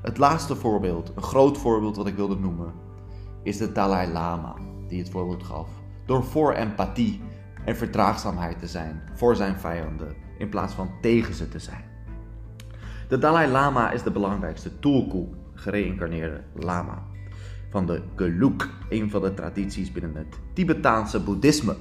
Het 0.02 0.19
laatste 0.19 0.57
voorbeeld, 0.57 1.12
een 1.16 1.23
groot 1.23 1.59
voorbeeld 1.59 1.97
wat 1.97 2.07
ik 2.07 2.14
wilde 2.14 2.37
noemen, 2.37 2.73
is 3.42 3.57
de 3.57 3.73
Dalai 3.73 4.12
Lama, 4.12 4.54
die 4.88 4.99
het 4.99 5.11
voorbeeld 5.11 5.42
gaf 5.42 5.69
door 6.07 6.25
voor 6.25 6.52
empathie 6.52 7.21
en 7.64 7.76
verdraagzaamheid 7.76 8.59
te 8.59 8.66
zijn 8.66 9.02
voor 9.14 9.37
zijn 9.37 9.59
vijanden 9.59 10.14
in 10.38 10.49
plaats 10.49 10.75
van 10.75 10.90
tegen 11.00 11.35
ze 11.35 11.49
te 11.49 11.59
zijn. 11.59 11.85
De 13.09 13.19
Dalai 13.19 13.50
Lama 13.50 13.90
is 13.90 14.02
de 14.02 14.11
belangrijkste 14.11 14.78
Tulku, 14.78 15.28
gereïncarneerde 15.54 16.40
lama, 16.54 17.02
van 17.71 17.87
de 17.87 18.02
Geluk, 18.16 18.69
een 18.88 19.11
van 19.11 19.23
de 19.23 19.35
tradities 19.35 19.92
binnen 19.92 20.14
het 20.14 20.38
Tibetaanse 20.54 21.23
boeddhisme. 21.23 21.76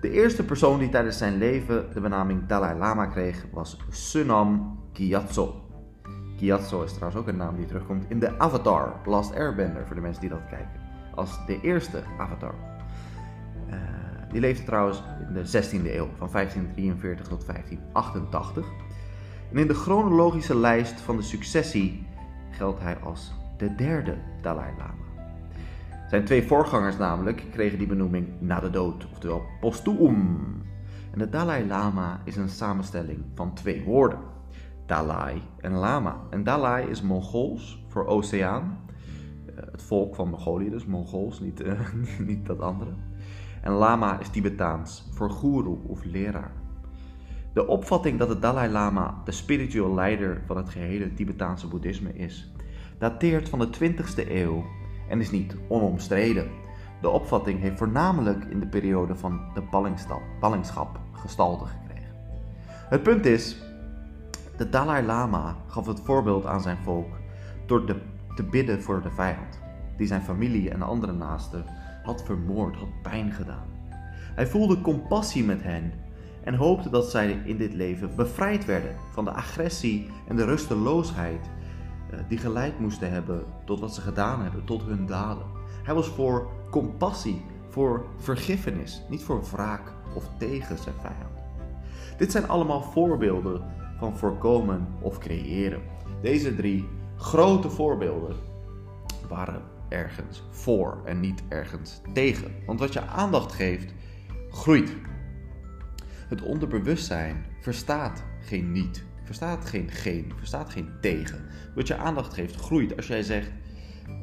De 0.00 0.10
eerste 0.10 0.44
persoon 0.44 0.78
die 0.78 0.88
tijdens 0.88 1.18
zijn 1.18 1.38
leven 1.38 1.86
de 1.94 2.00
benaming 2.00 2.46
Dalai 2.46 2.78
Lama 2.78 3.06
kreeg 3.06 3.46
was 3.52 3.76
Sunam 3.88 4.78
Gyatso. 4.92 5.67
Gyatso 6.38 6.82
is 6.82 6.92
trouwens 6.92 7.20
ook 7.20 7.28
een 7.28 7.36
naam 7.36 7.56
die 7.56 7.66
terugkomt 7.66 8.04
in 8.08 8.18
de 8.18 8.38
Avatar, 8.38 8.94
Last 9.04 9.34
Airbender, 9.34 9.86
voor 9.86 9.94
de 9.94 10.00
mensen 10.00 10.20
die 10.20 10.30
dat 10.30 10.46
kijken. 10.48 10.80
Als 11.14 11.46
de 11.46 11.60
eerste 11.60 12.02
Avatar. 12.18 12.54
Uh, 13.68 13.74
die 14.30 14.40
leefde 14.40 14.64
trouwens 14.64 15.02
in 15.28 15.34
de 15.34 15.46
16e 15.46 15.94
eeuw, 15.94 16.08
van 16.16 16.28
1543 16.32 17.26
tot 17.26 17.46
1588. 17.46 18.66
En 19.52 19.58
in 19.58 19.66
de 19.66 19.74
chronologische 19.74 20.56
lijst 20.56 21.00
van 21.00 21.16
de 21.16 21.22
successie 21.22 22.06
geldt 22.50 22.80
hij 22.80 22.96
als 22.96 23.32
de 23.56 23.74
derde 23.74 24.16
Dalai 24.42 24.72
Lama. 24.78 25.06
Zijn 26.08 26.24
twee 26.24 26.46
voorgangers 26.46 26.96
namelijk 26.96 27.42
kregen 27.50 27.78
die 27.78 27.86
benoeming 27.86 28.28
na 28.38 28.60
de 28.60 28.70
dood, 28.70 29.06
oftewel 29.12 29.42
postuum. 29.60 30.62
En 31.12 31.18
de 31.18 31.28
Dalai 31.28 31.66
Lama 31.66 32.20
is 32.24 32.36
een 32.36 32.48
samenstelling 32.48 33.24
van 33.34 33.54
twee 33.54 33.84
woorden. 33.84 34.18
Dalai 34.88 35.42
en 35.60 35.72
Lama. 35.72 36.16
En 36.30 36.44
Dalai 36.44 36.86
is 36.86 37.02
Mongols 37.02 37.84
voor 37.88 38.06
oceaan. 38.06 38.78
Eh, 39.46 39.54
het 39.72 39.82
volk 39.82 40.14
van 40.14 40.28
Mongolië, 40.28 40.70
dus 40.70 40.86
Mongols, 40.86 41.40
niet, 41.40 41.60
uh, 41.66 41.80
niet 42.18 42.46
dat 42.46 42.60
andere. 42.60 42.90
En 43.62 43.72
Lama 43.72 44.18
is 44.18 44.28
Tibetaans 44.28 45.08
voor 45.12 45.30
guru 45.30 45.78
of 45.86 46.04
leraar. 46.04 46.52
De 47.52 47.66
opvatting 47.66 48.18
dat 48.18 48.28
de 48.28 48.38
Dalai 48.38 48.70
Lama 48.70 49.20
de 49.24 49.32
spiritueel 49.32 49.94
leider 49.94 50.42
van 50.46 50.56
het 50.56 50.68
gehele 50.68 51.14
Tibetaanse 51.14 51.68
boeddhisme 51.68 52.12
is, 52.12 52.52
dateert 52.98 53.48
van 53.48 53.58
de 53.58 53.68
20ste 53.68 54.30
eeuw 54.30 54.64
en 55.08 55.20
is 55.20 55.30
niet 55.30 55.56
onomstreden. 55.68 56.48
De 57.00 57.08
opvatting 57.08 57.60
heeft 57.60 57.78
voornamelijk 57.78 58.44
in 58.44 58.60
de 58.60 58.66
periode 58.66 59.16
van 59.16 59.40
de 59.54 59.62
ballingschap 60.40 61.00
gestalte 61.12 61.64
gekregen. 61.64 62.14
Het 62.88 63.02
punt 63.02 63.26
is, 63.26 63.67
de 64.58 64.68
Dalai 64.68 65.06
Lama 65.06 65.56
gaf 65.66 65.86
het 65.86 66.00
voorbeeld 66.00 66.46
aan 66.46 66.60
zijn 66.60 66.78
volk 66.82 67.16
door 67.66 67.84
te 68.34 68.42
bidden 68.42 68.82
voor 68.82 69.02
de 69.02 69.10
vijand, 69.10 69.60
die 69.96 70.06
zijn 70.06 70.22
familie 70.22 70.70
en 70.70 70.82
andere 70.82 71.12
naasten 71.12 71.64
had 72.02 72.24
vermoord, 72.24 72.76
had 72.76 73.02
pijn 73.02 73.32
gedaan. 73.32 73.66
Hij 74.34 74.46
voelde 74.46 74.80
compassie 74.80 75.44
met 75.44 75.62
hen 75.62 75.92
en 76.44 76.54
hoopte 76.54 76.90
dat 76.90 77.10
zij 77.10 77.42
in 77.44 77.56
dit 77.56 77.74
leven 77.74 78.16
bevrijd 78.16 78.64
werden 78.64 78.94
van 79.12 79.24
de 79.24 79.30
agressie 79.30 80.10
en 80.28 80.36
de 80.36 80.44
rusteloosheid 80.44 81.50
eh, 82.10 82.18
die 82.28 82.38
geleid 82.38 82.78
moesten 82.78 83.10
hebben 83.10 83.44
tot 83.64 83.80
wat 83.80 83.94
ze 83.94 84.00
gedaan 84.00 84.42
hebben, 84.42 84.64
tot 84.64 84.82
hun 84.82 85.06
daden. 85.06 85.46
Hij 85.82 85.94
was 85.94 86.08
voor 86.08 86.48
compassie, 86.70 87.44
voor 87.68 88.06
vergiffenis, 88.16 89.02
niet 89.08 89.22
voor 89.22 89.42
wraak 89.52 89.92
of 90.14 90.30
tegen 90.38 90.78
zijn 90.78 90.94
vijand. 91.00 91.38
Dit 92.16 92.32
zijn 92.32 92.48
allemaal 92.48 92.82
voorbeelden 92.82 93.62
van 93.98 94.18
voorkomen 94.18 94.88
of 95.00 95.18
creëren. 95.18 95.82
Deze 96.22 96.54
drie 96.54 96.88
grote 97.16 97.70
voorbeelden 97.70 98.36
waren 99.28 99.62
ergens 99.88 100.42
voor 100.50 101.00
en 101.04 101.20
niet 101.20 101.42
ergens 101.48 102.00
tegen. 102.12 102.52
Want 102.66 102.80
wat 102.80 102.92
je 102.92 103.00
aandacht 103.00 103.52
geeft, 103.52 103.92
groeit. 104.50 104.96
Het 106.28 106.42
onderbewustzijn 106.42 107.44
verstaat 107.60 108.24
geen 108.40 108.72
niet, 108.72 109.04
verstaat 109.24 109.64
geen 109.64 109.90
geen, 109.90 110.32
verstaat 110.36 110.70
geen 110.70 110.90
tegen. 111.00 111.44
Wat 111.74 111.86
je 111.86 111.96
aandacht 111.96 112.34
geeft, 112.34 112.56
groeit. 112.56 112.96
Als 112.96 113.06
jij 113.06 113.22
zegt, 113.22 113.50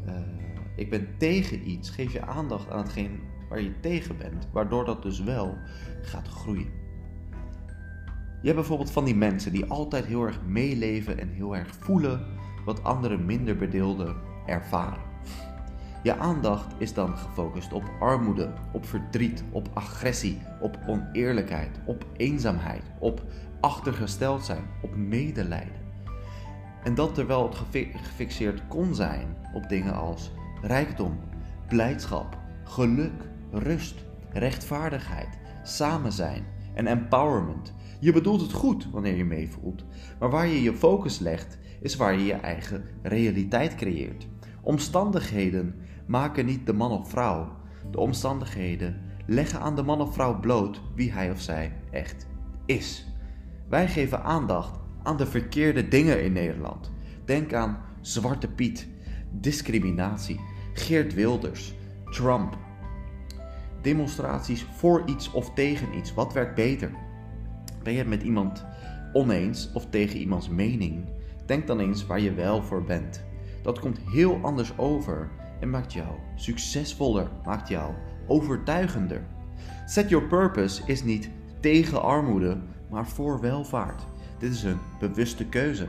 uh, 0.05 0.13
ik 0.75 0.89
ben 0.89 1.07
tegen 1.17 1.69
iets, 1.69 1.89
geef 1.89 2.13
je 2.13 2.21
aandacht 2.21 2.69
aan 2.69 2.77
hetgeen 2.77 3.19
waar 3.49 3.61
je 3.61 3.79
tegen 3.79 4.17
bent, 4.17 4.47
waardoor 4.51 4.85
dat 4.85 5.03
dus 5.03 5.23
wel 5.23 5.57
gaat 6.01 6.27
groeien. 6.27 6.84
Je 8.45 8.51
hebt 8.51 8.63
bijvoorbeeld 8.63 8.91
van 8.95 9.05
die 9.05 9.15
mensen 9.15 9.51
die 9.51 9.65
altijd 9.65 10.05
heel 10.05 10.23
erg 10.23 10.41
meeleven 10.43 11.19
en 11.19 11.29
heel 11.29 11.55
erg 11.55 11.75
voelen 11.79 12.25
wat 12.65 12.83
anderen 12.83 13.25
minder 13.25 13.55
bedeelden 13.55 14.15
ervaren. 14.45 15.03
Je 16.03 16.17
aandacht 16.17 16.73
is 16.77 16.93
dan 16.93 17.17
gefocust 17.17 17.73
op 17.73 17.83
armoede, 17.99 18.53
op 18.73 18.85
verdriet, 18.85 19.43
op 19.51 19.69
agressie, 19.73 20.41
op 20.61 20.79
oneerlijkheid, 20.87 21.79
op 21.85 22.05
eenzaamheid, 22.17 22.83
op 22.99 23.23
achtergesteld 23.61 24.45
zijn, 24.45 24.65
op 24.81 24.95
medelijden. 24.95 25.81
En 26.83 26.95
dat 26.95 27.15
terwijl 27.15 27.49
het 27.49 27.57
gefixeerd 27.95 28.67
kon 28.67 28.95
zijn 28.95 29.37
op 29.53 29.69
dingen 29.69 29.93
als 29.93 30.31
rijkdom, 30.61 31.19
blijdschap, 31.67 32.37
geluk, 32.63 33.29
rust, 33.51 34.05
rechtvaardigheid, 34.29 35.37
samen 35.63 36.11
zijn 36.11 36.45
en 36.73 36.87
empowerment. 36.87 37.74
Je 37.99 38.11
bedoelt 38.11 38.41
het 38.41 38.53
goed 38.53 38.89
wanneer 38.91 39.15
je 39.15 39.25
meevoelt, 39.25 39.85
maar 40.19 40.29
waar 40.29 40.47
je 40.47 40.61
je 40.61 40.73
focus 40.73 41.19
legt, 41.19 41.57
is 41.81 41.95
waar 41.95 42.13
je 42.13 42.25
je 42.25 42.33
eigen 42.33 42.83
realiteit 43.01 43.75
creëert. 43.75 44.27
Omstandigheden 44.61 45.75
maken 46.05 46.45
niet 46.45 46.65
de 46.65 46.73
man 46.73 46.91
of 46.91 47.09
vrouw. 47.09 47.57
De 47.91 47.99
omstandigheden 47.99 49.01
leggen 49.25 49.59
aan 49.59 49.75
de 49.75 49.83
man 49.83 50.01
of 50.01 50.13
vrouw 50.13 50.39
bloot 50.39 50.81
wie 50.95 51.11
hij 51.11 51.31
of 51.31 51.41
zij 51.41 51.73
echt 51.91 52.27
is. 52.65 53.05
Wij 53.69 53.87
geven 53.87 54.23
aandacht 54.23 54.79
aan 55.03 55.17
de 55.17 55.25
verkeerde 55.25 55.87
dingen 55.87 56.23
in 56.23 56.33
Nederland. 56.33 56.91
Denk 57.25 57.53
aan 57.53 57.77
Zwarte 58.01 58.47
Piet, 58.47 58.87
discriminatie, 59.31 60.39
Geert 60.73 61.13
Wilders, 61.13 61.73
Trump. 62.09 62.57
Demonstraties 63.81 64.65
voor 64.75 65.03
iets 65.05 65.31
of 65.31 65.53
tegen 65.53 65.97
iets. 65.97 66.13
Wat 66.13 66.33
werkt 66.33 66.55
beter? 66.55 66.91
Ben 67.85 67.93
je 67.93 67.99
het 67.99 68.09
met 68.09 68.23
iemand 68.23 68.65
oneens 69.13 69.71
of 69.73 69.85
tegen 69.89 70.19
iemands 70.19 70.49
mening? 70.49 71.05
Denk 71.45 71.67
dan 71.67 71.79
eens 71.79 72.05
waar 72.05 72.19
je 72.19 72.33
wel 72.33 72.63
voor 72.63 72.83
bent. 72.83 73.23
Dat 73.61 73.79
komt 73.79 73.99
heel 74.11 74.39
anders 74.41 74.77
over 74.77 75.29
en 75.59 75.69
maakt 75.69 75.93
jou 75.93 76.07
succesvoller, 76.35 77.27
maakt 77.43 77.67
jou 77.67 77.93
overtuigender. 78.27 79.25
Set 79.85 80.09
Your 80.09 80.27
Purpose 80.27 80.81
is 80.85 81.03
niet 81.03 81.29
tegen 81.59 82.01
armoede, 82.01 82.57
maar 82.89 83.07
voor 83.07 83.41
welvaart. 83.41 84.05
Dit 84.39 84.51
is 84.51 84.63
een 84.63 84.79
bewuste 84.99 85.45
keuze. 85.45 85.87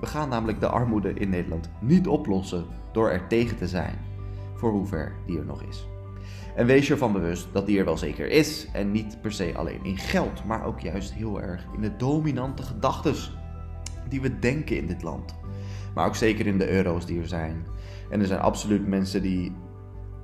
We 0.00 0.06
gaan 0.06 0.28
namelijk 0.28 0.60
de 0.60 0.68
armoede 0.68 1.12
in 1.14 1.28
Nederland 1.28 1.70
niet 1.80 2.06
oplossen 2.06 2.66
door 2.92 3.10
er 3.10 3.26
tegen 3.26 3.56
te 3.56 3.68
zijn, 3.68 3.98
voor 4.54 4.70
hoever 4.70 5.12
die 5.26 5.38
er 5.38 5.46
nog 5.46 5.62
is. 5.62 5.86
En 6.56 6.66
wees 6.66 6.86
je 6.86 6.92
ervan 6.92 7.12
bewust 7.12 7.48
dat 7.52 7.66
die 7.66 7.78
er 7.78 7.84
wel 7.84 7.98
zeker 7.98 8.30
is 8.30 8.66
en 8.72 8.90
niet 8.90 9.20
per 9.20 9.32
se 9.32 9.52
alleen 9.56 9.84
in 9.84 9.98
geld, 9.98 10.44
maar 10.44 10.64
ook 10.64 10.80
juist 10.80 11.12
heel 11.12 11.40
erg 11.40 11.66
in 11.74 11.80
de 11.80 11.96
dominante 11.96 12.62
gedachten 12.62 13.14
die 14.08 14.20
we 14.20 14.38
denken 14.38 14.76
in 14.76 14.86
dit 14.86 15.02
land. 15.02 15.34
Maar 15.94 16.06
ook 16.06 16.16
zeker 16.16 16.46
in 16.46 16.58
de 16.58 16.70
euro's 16.70 17.06
die 17.06 17.20
er 17.20 17.28
zijn. 17.28 17.66
En 18.10 18.20
er 18.20 18.26
zijn 18.26 18.40
absoluut 18.40 18.86
mensen 18.86 19.22
die 19.22 19.52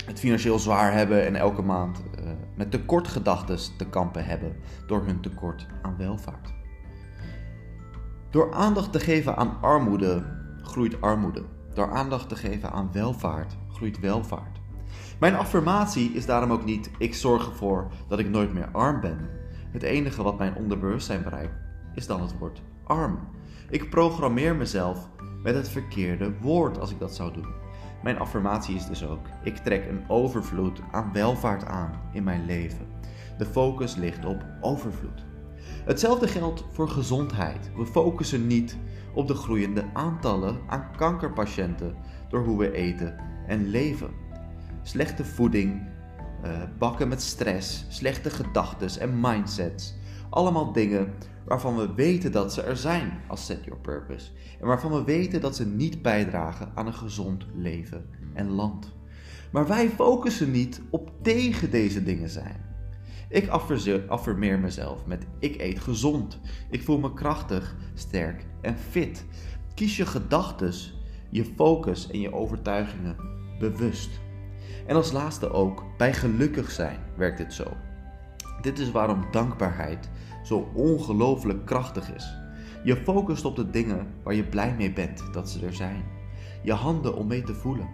het 0.05 0.19
financieel 0.19 0.59
zwaar 0.59 0.93
hebben 0.93 1.27
en 1.27 1.37
elke 1.37 1.63
maand 1.63 2.03
uh, 2.19 2.31
met 2.57 2.71
tekortgedachten 2.71 3.59
te 3.77 3.87
kampen 3.89 4.25
hebben 4.25 4.57
door 4.87 5.05
hun 5.05 5.21
tekort 5.21 5.67
aan 5.83 5.97
welvaart. 5.97 6.53
Door 8.31 8.53
aandacht 8.53 8.93
te 8.93 9.01
geven 9.01 9.37
aan 9.37 9.61
armoede 9.61 10.25
groeit 10.63 11.01
armoede. 11.01 11.43
Door 11.75 11.91
aandacht 11.91 12.29
te 12.29 12.37
geven 12.37 12.73
aan 12.73 12.93
welvaart 12.93 13.57
groeit 13.73 14.01
welvaart. 14.01 14.62
Mijn 15.21 15.35
affirmatie 15.35 16.13
is 16.13 16.27
daarom 16.27 16.53
ook 16.53 16.65
niet: 16.65 16.91
ik 16.99 17.15
zorg 17.15 17.47
ervoor 17.47 17.91
dat 18.09 18.19
ik 18.19 18.31
nooit 18.31 18.53
meer 18.53 18.69
arm 18.73 19.01
ben. 19.01 19.19
Het 19.71 19.83
enige 19.83 20.23
wat 20.23 20.39
mijn 20.39 20.55
onderbewustzijn 20.55 21.23
bereikt 21.23 21.55
is 21.95 22.07
dan 22.07 22.21
het 22.21 22.39
woord 22.39 22.63
arm. 22.85 23.19
Ik 23.71 23.91
programmeer 23.91 24.57
mezelf 24.57 25.09
met 25.43 25.55
het 25.55 25.69
verkeerde 25.69 26.33
woord 26.41 26.81
als 26.81 26.91
ik 26.91 26.99
dat 26.99 27.15
zou 27.15 27.33
doen. 27.33 27.47
Mijn 28.03 28.19
affirmatie 28.19 28.75
is 28.75 28.87
dus 28.87 29.07
ook: 29.07 29.27
ik 29.43 29.57
trek 29.57 29.87
een 29.89 30.05
overvloed 30.09 30.81
aan 30.91 31.13
welvaart 31.13 31.65
aan 31.65 32.01
in 32.13 32.25
mijn 32.25 32.47
leven. 32.47 32.87
De 33.39 33.45
focus 33.45 33.95
ligt 33.95 34.25
op 34.25 34.45
overvloed. 34.61 35.25
Hetzelfde 35.85 36.29
geldt 36.29 36.65
voor 36.73 36.89
gezondheid. 36.89 37.71
We 37.77 37.87
focussen 37.87 38.47
niet 38.47 38.77
op 39.15 39.29
de 39.29 39.35
groeiende 39.35 39.85
aantallen 39.93 40.61
aan 40.67 40.89
kankerpatiënten 40.97 41.97
door 42.29 42.45
hoe 42.45 42.59
we 42.59 42.73
eten 42.73 43.17
en 43.47 43.69
leven. 43.69 44.22
Slechte 44.83 45.25
voeding, 45.25 45.89
uh, 46.45 46.63
bakken 46.79 47.09
met 47.09 47.23
stress, 47.23 47.85
slechte 47.89 48.31
gedachten 48.31 49.01
en 49.01 49.21
mindsets. 49.21 49.95
Allemaal 50.31 50.73
dingen 50.73 51.15
waarvan 51.45 51.77
we 51.77 51.95
weten 51.95 52.33
dat 52.33 52.53
ze 52.53 52.63
er 52.63 52.77
zijn 52.77 53.21
als 53.29 53.47
Set 53.47 53.65
Your 53.65 53.81
Purpose. 53.81 54.31
En 54.61 54.67
waarvan 54.67 54.93
we 54.93 55.05
weten 55.05 55.41
dat 55.41 55.57
ze 55.57 55.67
niet 55.67 56.03
bijdragen 56.03 56.73
aan 56.75 56.87
een 56.87 56.95
gezond 56.95 57.47
leven 57.55 58.07
en 58.35 58.51
land. 58.51 58.93
Maar 59.53 59.67
wij 59.67 59.89
focussen 59.89 60.51
niet 60.51 60.81
op 60.91 61.11
tegen 61.23 61.71
deze 61.71 62.03
dingen 62.03 62.29
zijn. 62.29 62.71
Ik 63.29 63.49
affirmeer 64.09 64.59
mezelf 64.59 65.07
met 65.07 65.27
ik 65.39 65.61
eet 65.61 65.81
gezond. 65.81 66.41
Ik 66.71 66.83
voel 66.83 66.99
me 66.99 67.15
krachtig, 67.15 67.77
sterk 67.95 68.47
en 68.61 68.77
fit. 68.77 69.25
Kies 69.75 69.97
je 69.97 70.07
gedachten, 70.07 70.73
je 71.31 71.45
focus 71.45 72.11
en 72.11 72.21
je 72.21 72.33
overtuigingen 72.33 73.17
bewust. 73.59 74.11
En 74.87 74.97
als 74.97 75.13
laatste 75.13 75.51
ook, 75.51 75.85
bij 75.97 76.13
gelukkig 76.13 76.71
zijn 76.71 76.99
werkt 77.17 77.39
dit 77.39 77.53
zo. 77.53 77.65
Dit 78.61 78.79
is 78.79 78.91
waarom 78.91 79.25
dankbaarheid 79.31 80.09
zo 80.43 80.71
ongelooflijk 80.75 81.67
krachtig 81.67 82.15
is. 82.15 82.37
Je 82.85 82.97
focust 82.97 83.45
op 83.45 83.57
de 83.57 83.71
dingen 83.71 84.07
waar 84.23 84.35
je 84.35 84.45
blij 84.45 84.75
mee 84.75 84.93
bent 84.93 85.23
dat 85.33 85.51
ze 85.51 85.67
er 85.67 85.75
zijn. 85.75 86.05
Je 86.63 86.73
handen 86.73 87.17
om 87.17 87.27
mee 87.27 87.43
te 87.43 87.55
voelen. 87.55 87.89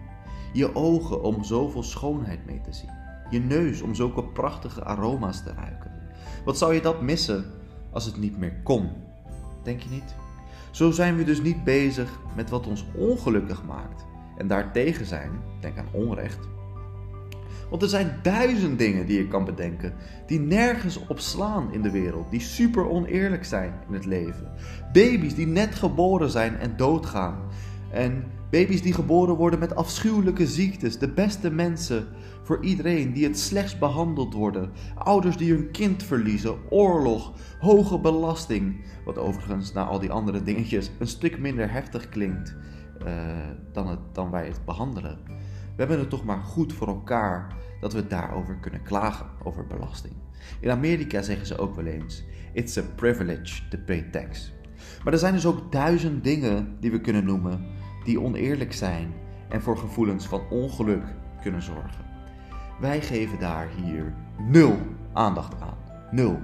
Je 0.53 0.75
ogen 0.75 1.23
om 1.23 1.43
zoveel 1.43 1.83
schoonheid 1.83 2.45
mee 2.45 2.61
te 2.61 2.73
zien. 2.73 2.91
Je 3.29 3.39
neus 3.39 3.81
om 3.81 3.95
zulke 3.95 4.23
prachtige 4.23 4.83
aroma's 4.83 5.43
te 5.43 5.53
ruiken. 5.53 5.91
Wat 6.45 6.57
zou 6.57 6.73
je 6.73 6.81
dat 6.81 7.01
missen 7.01 7.45
als 7.91 8.05
het 8.05 8.17
niet 8.17 8.37
meer 8.37 8.53
kon? 8.63 8.89
Denk 9.63 9.81
je 9.81 9.89
niet? 9.89 10.15
Zo 10.71 10.91
zijn 10.91 11.15
we 11.15 11.23
dus 11.23 11.41
niet 11.41 11.63
bezig 11.63 12.19
met 12.35 12.49
wat 12.49 12.67
ons 12.67 12.85
ongelukkig 12.95 13.63
maakt 13.63 14.05
en 14.37 14.47
daartegen 14.47 15.05
zijn, 15.05 15.31
denk 15.59 15.77
aan 15.77 15.87
onrecht, 15.91 16.47
want 17.69 17.81
er 17.81 17.89
zijn 17.89 18.19
duizend 18.21 18.79
dingen 18.79 19.05
die 19.05 19.17
je 19.17 19.27
kan 19.27 19.45
bedenken 19.45 19.93
die 20.27 20.39
nergens 20.39 21.07
op 21.07 21.19
slaan 21.19 21.73
in 21.73 21.81
de 21.81 21.91
wereld, 21.91 22.31
die 22.31 22.39
super 22.39 22.89
oneerlijk 22.89 23.45
zijn 23.45 23.73
in 23.87 23.93
het 23.93 24.05
leven. 24.05 24.51
Baby's 24.93 25.35
die 25.35 25.47
net 25.47 25.75
geboren 25.75 26.29
zijn 26.29 26.57
en 26.57 26.77
doodgaan. 26.77 27.39
En 27.91 28.23
baby's 28.49 28.81
die 28.81 28.93
geboren 28.93 29.35
worden 29.35 29.59
met 29.59 29.75
afschuwelijke 29.75 30.47
ziektes. 30.47 30.97
De 30.97 31.09
beste 31.09 31.51
mensen 31.51 32.07
voor 32.43 32.63
iedereen 32.63 33.13
die 33.13 33.23
het 33.23 33.39
slechts 33.39 33.77
behandeld 33.77 34.33
worden. 34.33 34.71
Ouders 34.95 35.37
die 35.37 35.53
hun 35.53 35.71
kind 35.71 36.03
verliezen. 36.03 36.55
Oorlog, 36.69 37.33
hoge 37.59 37.99
belasting. 37.99 38.85
Wat 39.05 39.17
overigens 39.17 39.73
na 39.73 39.83
al 39.83 39.99
die 39.99 40.11
andere 40.11 40.43
dingetjes 40.43 40.91
een 40.99 41.07
stuk 41.07 41.39
minder 41.39 41.71
heftig 41.71 42.09
klinkt 42.09 42.55
uh, 43.05 43.09
dan, 43.71 43.87
het, 43.87 43.99
dan 44.11 44.31
wij 44.31 44.45
het 44.45 44.65
behandelen. 44.65 45.17
We 45.79 45.85
hebben 45.85 46.03
het 46.03 46.13
toch 46.13 46.25
maar 46.25 46.43
goed 46.43 46.73
voor 46.73 46.87
elkaar 46.87 47.55
dat 47.79 47.93
we 47.93 48.07
daarover 48.07 48.55
kunnen 48.55 48.83
klagen, 48.83 49.25
over 49.43 49.67
belasting. 49.67 50.13
In 50.59 50.69
Amerika 50.69 51.21
zeggen 51.21 51.47
ze 51.47 51.57
ook 51.57 51.75
wel 51.75 51.85
eens: 51.85 52.23
It's 52.53 52.77
a 52.77 52.81
privilege 52.95 53.67
to 53.69 53.77
pay 53.85 54.01
tax. 54.01 54.53
Maar 55.03 55.13
er 55.13 55.19
zijn 55.19 55.33
dus 55.33 55.45
ook 55.45 55.71
duizend 55.71 56.23
dingen 56.23 56.77
die 56.79 56.91
we 56.91 57.01
kunnen 57.01 57.25
noemen 57.25 57.65
die 58.03 58.21
oneerlijk 58.21 58.73
zijn 58.73 59.13
en 59.49 59.61
voor 59.61 59.77
gevoelens 59.77 60.25
van 60.27 60.41
ongeluk 60.49 61.03
kunnen 61.41 61.61
zorgen. 61.61 62.05
Wij 62.79 63.01
geven 63.01 63.39
daar 63.39 63.67
hier 63.83 64.13
nul 64.37 64.77
aandacht 65.13 65.61
aan. 65.61 65.77
Nul. 66.11 66.39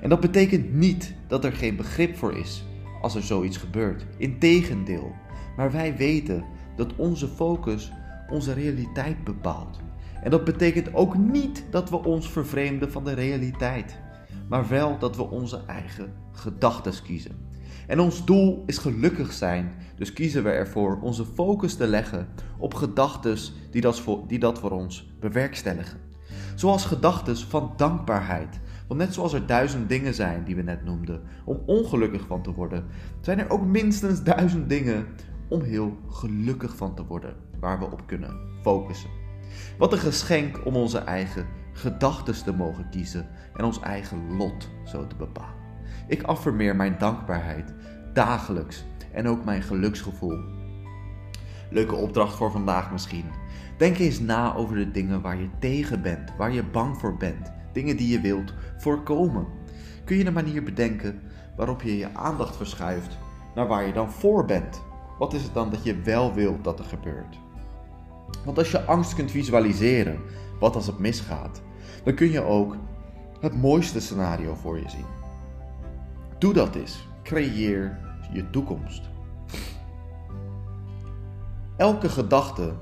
En 0.00 0.08
dat 0.08 0.20
betekent 0.20 0.72
niet 0.72 1.14
dat 1.26 1.44
er 1.44 1.52
geen 1.52 1.76
begrip 1.76 2.16
voor 2.16 2.36
is 2.36 2.64
als 3.00 3.14
er 3.14 3.22
zoiets 3.22 3.56
gebeurt. 3.56 4.06
Integendeel. 4.16 5.14
Maar 5.56 5.72
wij 5.72 5.96
weten 5.96 6.44
dat 6.76 6.96
onze 6.96 7.28
focus 7.28 7.92
onze 8.32 8.52
realiteit 8.52 9.24
bepaalt. 9.24 9.78
En 10.22 10.30
dat 10.30 10.44
betekent 10.44 10.94
ook 10.94 11.16
niet 11.16 11.64
dat 11.70 11.90
we 11.90 12.04
ons 12.04 12.30
vervreemden 12.30 12.92
van 12.92 13.04
de 13.04 13.12
realiteit, 13.12 13.96
maar 14.48 14.68
wel 14.68 14.98
dat 14.98 15.16
we 15.16 15.30
onze 15.30 15.60
eigen 15.66 16.12
gedachten 16.32 17.02
kiezen. 17.02 17.50
En 17.86 18.00
ons 18.00 18.24
doel 18.24 18.62
is 18.66 18.78
gelukkig 18.78 19.32
zijn, 19.32 19.72
dus 19.96 20.12
kiezen 20.12 20.42
we 20.42 20.50
ervoor 20.50 20.98
onze 21.00 21.24
focus 21.24 21.74
te 21.74 21.86
leggen 21.86 22.28
op 22.58 22.74
gedachten 22.74 23.36
die, 23.70 23.82
die 24.26 24.38
dat 24.38 24.58
voor 24.58 24.70
ons 24.70 25.12
bewerkstelligen. 25.20 25.98
Zoals 26.54 26.84
gedachten 26.84 27.36
van 27.36 27.72
dankbaarheid. 27.76 28.60
Want 28.88 29.00
net 29.00 29.14
zoals 29.14 29.32
er 29.32 29.46
duizend 29.46 29.88
dingen 29.88 30.14
zijn 30.14 30.44
die 30.44 30.56
we 30.56 30.62
net 30.62 30.84
noemden 30.84 31.20
om 31.44 31.62
ongelukkig 31.66 32.26
van 32.26 32.42
te 32.42 32.52
worden, 32.52 32.84
zijn 33.20 33.38
er 33.38 33.50
ook 33.50 33.66
minstens 33.66 34.22
duizend 34.22 34.68
dingen 34.68 35.06
om 35.48 35.62
heel 35.62 35.96
gelukkig 36.08 36.76
van 36.76 36.94
te 36.94 37.04
worden, 37.04 37.34
waar 37.62 37.78
we 37.78 37.84
op 37.84 38.06
kunnen 38.06 38.36
focussen. 38.62 39.10
Wat 39.78 39.92
een 39.92 39.98
geschenk 39.98 40.66
om 40.66 40.76
onze 40.76 40.98
eigen 40.98 41.46
gedachten 41.72 42.44
te 42.44 42.52
mogen 42.52 42.88
kiezen 42.90 43.28
en 43.54 43.64
ons 43.64 43.80
eigen 43.80 44.36
lot 44.36 44.68
zo 44.84 45.06
te 45.06 45.16
bepalen. 45.16 45.60
Ik 46.06 46.22
affirmeer 46.22 46.76
mijn 46.76 46.96
dankbaarheid 46.98 47.74
dagelijks 48.12 48.84
en 49.12 49.28
ook 49.28 49.44
mijn 49.44 49.62
geluksgevoel. 49.62 50.38
Leuke 51.70 51.94
opdracht 51.94 52.36
voor 52.36 52.50
vandaag 52.50 52.92
misschien. 52.92 53.24
Denk 53.78 53.98
eens 53.98 54.20
na 54.20 54.54
over 54.54 54.76
de 54.76 54.90
dingen 54.90 55.20
waar 55.20 55.36
je 55.36 55.48
tegen 55.58 56.02
bent, 56.02 56.36
waar 56.36 56.52
je 56.52 56.64
bang 56.64 56.98
voor 56.98 57.16
bent, 57.16 57.52
dingen 57.72 57.96
die 57.96 58.08
je 58.08 58.20
wilt 58.20 58.54
voorkomen. 58.76 59.46
Kun 60.04 60.16
je 60.16 60.26
een 60.26 60.32
manier 60.32 60.62
bedenken 60.62 61.20
waarop 61.56 61.82
je 61.82 61.96
je 61.96 62.14
aandacht 62.14 62.56
verschuift 62.56 63.18
naar 63.54 63.66
waar 63.66 63.86
je 63.86 63.92
dan 63.92 64.10
voor 64.10 64.44
bent? 64.44 64.82
Wat 65.18 65.34
is 65.34 65.42
het 65.42 65.54
dan 65.54 65.70
dat 65.70 65.84
je 65.84 66.00
wel 66.00 66.34
wilt 66.34 66.64
dat 66.64 66.78
er 66.78 66.84
gebeurt? 66.84 67.41
Want 68.44 68.58
als 68.58 68.70
je 68.70 68.84
angst 68.84 69.14
kunt 69.14 69.30
visualiseren, 69.30 70.20
wat 70.58 70.74
als 70.74 70.86
het 70.86 70.98
misgaat, 70.98 71.62
dan 72.04 72.14
kun 72.14 72.30
je 72.30 72.42
ook 72.42 72.76
het 73.40 73.54
mooiste 73.54 74.00
scenario 74.00 74.54
voor 74.54 74.78
je 74.78 74.88
zien. 74.88 75.04
Doe 76.38 76.52
dat 76.52 76.74
eens. 76.74 77.06
Creëer 77.22 77.98
je 78.32 78.50
toekomst. 78.50 79.10
Elke 81.76 82.08
gedachte 82.08 82.72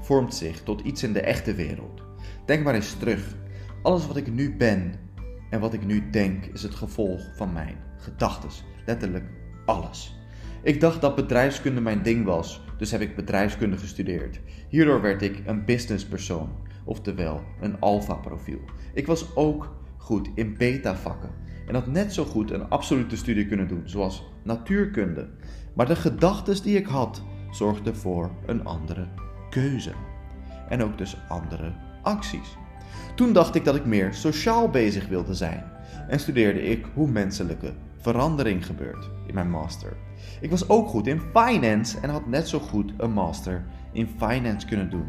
vormt 0.00 0.34
zich 0.34 0.62
tot 0.62 0.80
iets 0.80 1.02
in 1.02 1.12
de 1.12 1.20
echte 1.20 1.54
wereld. 1.54 2.02
Denk 2.44 2.64
maar 2.64 2.74
eens 2.74 2.92
terug. 2.92 3.34
Alles 3.82 4.06
wat 4.06 4.16
ik 4.16 4.32
nu 4.32 4.56
ben 4.56 4.94
en 5.50 5.60
wat 5.60 5.72
ik 5.72 5.86
nu 5.86 6.10
denk 6.10 6.44
is 6.44 6.62
het 6.62 6.74
gevolg 6.74 7.20
van 7.36 7.52
mijn 7.52 7.76
gedachten. 7.98 8.50
Letterlijk 8.86 9.24
alles. 9.66 10.20
Ik 10.62 10.80
dacht 10.80 11.00
dat 11.00 11.14
bedrijfskunde 11.14 11.80
mijn 11.80 12.02
ding 12.02 12.24
was, 12.24 12.64
dus 12.78 12.90
heb 12.90 13.00
ik 13.00 13.16
bedrijfskunde 13.16 13.76
gestudeerd. 13.76 14.40
Hierdoor 14.68 15.00
werd 15.00 15.22
ik 15.22 15.42
een 15.46 15.64
businesspersoon, 15.64 16.48
oftewel 16.84 17.42
een 17.60 17.80
alpha-profiel. 17.80 18.60
Ik 18.94 19.06
was 19.06 19.36
ook 19.36 19.74
goed 19.96 20.28
in 20.34 20.56
beta-vakken 20.56 21.30
en 21.66 21.74
had 21.74 21.86
net 21.86 22.14
zo 22.14 22.24
goed 22.24 22.50
een 22.50 22.68
absolute 22.68 23.16
studie 23.16 23.46
kunnen 23.46 23.68
doen, 23.68 23.82
zoals 23.84 24.24
natuurkunde. 24.42 25.28
Maar 25.74 25.86
de 25.86 25.96
gedachten 25.96 26.62
die 26.62 26.76
ik 26.76 26.86
had 26.86 27.22
zorgden 27.50 27.96
voor 27.96 28.30
een 28.46 28.64
andere 28.64 29.08
keuze. 29.50 29.92
En 30.68 30.82
ook 30.82 30.98
dus 30.98 31.16
andere 31.28 31.72
acties. 32.02 32.56
Toen 33.14 33.32
dacht 33.32 33.54
ik 33.54 33.64
dat 33.64 33.74
ik 33.74 33.84
meer 33.84 34.14
sociaal 34.14 34.70
bezig 34.70 35.08
wilde 35.08 35.34
zijn 35.34 35.64
en 36.08 36.20
studeerde 36.20 36.62
ik 36.62 36.86
hoe 36.94 37.10
menselijke 37.10 37.72
verandering 37.96 38.66
gebeurt 38.66 39.10
in 39.26 39.34
mijn 39.34 39.50
master. 39.50 40.05
Ik 40.40 40.50
was 40.50 40.68
ook 40.68 40.88
goed 40.88 41.06
in 41.06 41.20
finance 41.34 41.98
en 42.00 42.10
had 42.10 42.26
net 42.26 42.48
zo 42.48 42.58
goed 42.58 42.92
een 42.96 43.12
master 43.12 43.64
in 43.92 44.08
finance 44.16 44.66
kunnen 44.66 44.90
doen. 44.90 45.06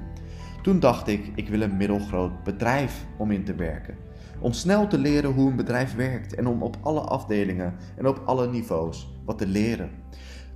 Toen 0.61 0.79
dacht 0.79 1.07
ik, 1.07 1.31
ik 1.35 1.49
wil 1.49 1.61
een 1.61 1.77
middelgroot 1.77 2.43
bedrijf 2.43 3.05
om 3.17 3.31
in 3.31 3.43
te 3.43 3.55
werken. 3.55 3.95
Om 4.39 4.53
snel 4.53 4.87
te 4.87 4.97
leren 4.97 5.31
hoe 5.31 5.49
een 5.49 5.55
bedrijf 5.55 5.95
werkt 5.95 6.35
en 6.35 6.47
om 6.47 6.63
op 6.63 6.77
alle 6.81 6.99
afdelingen 6.99 7.73
en 7.95 8.07
op 8.07 8.21
alle 8.25 8.49
niveaus 8.49 9.09
wat 9.25 9.37
te 9.37 9.47
leren. 9.47 9.89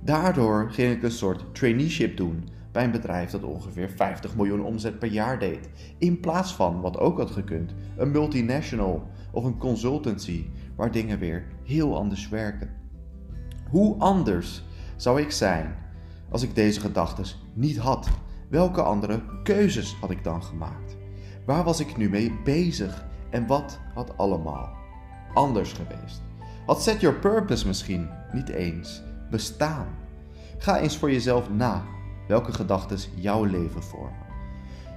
Daardoor 0.00 0.70
ging 0.70 0.92
ik 0.92 1.02
een 1.02 1.10
soort 1.10 1.54
traineeship 1.54 2.16
doen 2.16 2.48
bij 2.72 2.84
een 2.84 2.90
bedrijf 2.90 3.30
dat 3.30 3.42
ongeveer 3.42 3.90
50 3.90 4.36
miljoen 4.36 4.64
omzet 4.64 4.98
per 4.98 5.08
jaar 5.08 5.38
deed. 5.38 5.68
In 5.98 6.20
plaats 6.20 6.54
van, 6.54 6.80
wat 6.80 6.98
ook 6.98 7.18
had 7.18 7.30
gekund, 7.30 7.74
een 7.96 8.10
multinational 8.10 9.06
of 9.30 9.44
een 9.44 9.58
consultancy 9.58 10.44
waar 10.76 10.92
dingen 10.92 11.18
weer 11.18 11.46
heel 11.64 11.96
anders 11.96 12.28
werken. 12.28 12.81
Hoe 13.72 13.96
anders 13.98 14.62
zou 14.96 15.20
ik 15.20 15.30
zijn 15.30 15.74
als 16.30 16.42
ik 16.42 16.54
deze 16.54 16.80
gedachten 16.80 17.24
niet 17.52 17.78
had? 17.78 18.08
Welke 18.48 18.82
andere 18.82 19.22
keuzes 19.42 19.96
had 20.00 20.10
ik 20.10 20.24
dan 20.24 20.42
gemaakt? 20.42 20.96
Waar 21.46 21.64
was 21.64 21.80
ik 21.80 21.96
nu 21.96 22.10
mee 22.10 22.40
bezig 22.44 23.04
en 23.30 23.46
wat 23.46 23.78
had 23.94 24.18
allemaal 24.18 24.70
anders 25.34 25.72
geweest? 25.72 26.22
Had 26.66 26.82
Set 26.82 27.00
Your 27.00 27.18
Purpose 27.18 27.66
misschien 27.66 28.08
niet 28.32 28.48
eens 28.48 29.02
bestaan? 29.30 29.86
Ga 30.58 30.78
eens 30.78 30.96
voor 30.96 31.10
jezelf 31.10 31.50
na 31.50 31.84
welke 32.28 32.52
gedachten 32.52 32.98
jouw 33.14 33.44
leven 33.44 33.82
vormen. 33.82 34.21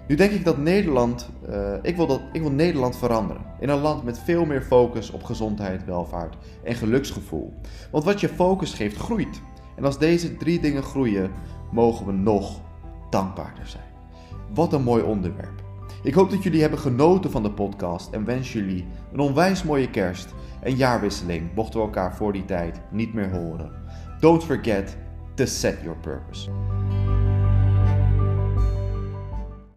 Nu 0.07 0.15
denk 0.15 0.31
ik 0.31 0.45
dat 0.45 0.57
Nederland, 0.57 1.29
uh, 1.49 1.73
ik, 1.81 1.95
wil 1.95 2.07
dat, 2.07 2.21
ik 2.31 2.41
wil 2.41 2.51
Nederland 2.51 2.97
veranderen. 2.97 3.41
In 3.59 3.69
een 3.69 3.79
land 3.79 4.03
met 4.03 4.19
veel 4.19 4.45
meer 4.45 4.61
focus 4.61 5.11
op 5.11 5.23
gezondheid, 5.23 5.85
welvaart 5.85 6.35
en 6.63 6.75
geluksgevoel. 6.75 7.53
Want 7.91 8.03
wat 8.03 8.19
je 8.19 8.29
focus 8.29 8.73
geeft, 8.73 8.97
groeit. 8.97 9.41
En 9.75 9.85
als 9.85 9.99
deze 9.99 10.37
drie 10.37 10.59
dingen 10.59 10.83
groeien, 10.83 11.31
mogen 11.71 12.05
we 12.05 12.11
nog 12.11 12.61
dankbaarder 13.09 13.67
zijn. 13.67 13.83
Wat 14.53 14.73
een 14.73 14.83
mooi 14.83 15.03
onderwerp. 15.03 15.63
Ik 16.03 16.13
hoop 16.13 16.29
dat 16.29 16.43
jullie 16.43 16.61
hebben 16.61 16.79
genoten 16.79 17.31
van 17.31 17.43
de 17.43 17.51
podcast 17.51 18.11
en 18.11 18.25
wens 18.25 18.53
jullie 18.53 18.85
een 19.13 19.19
onwijs 19.19 19.63
mooie 19.63 19.89
kerst 19.89 20.33
en 20.61 20.75
jaarwisseling, 20.75 21.49
mochten 21.55 21.79
we 21.79 21.85
elkaar 21.85 22.15
voor 22.15 22.33
die 22.33 22.45
tijd 22.45 22.81
niet 22.91 23.13
meer 23.13 23.29
horen. 23.31 23.71
Don't 24.19 24.43
forget 24.43 24.97
to 25.33 25.45
set 25.45 25.77
your 25.83 25.97
purpose. 25.97 26.49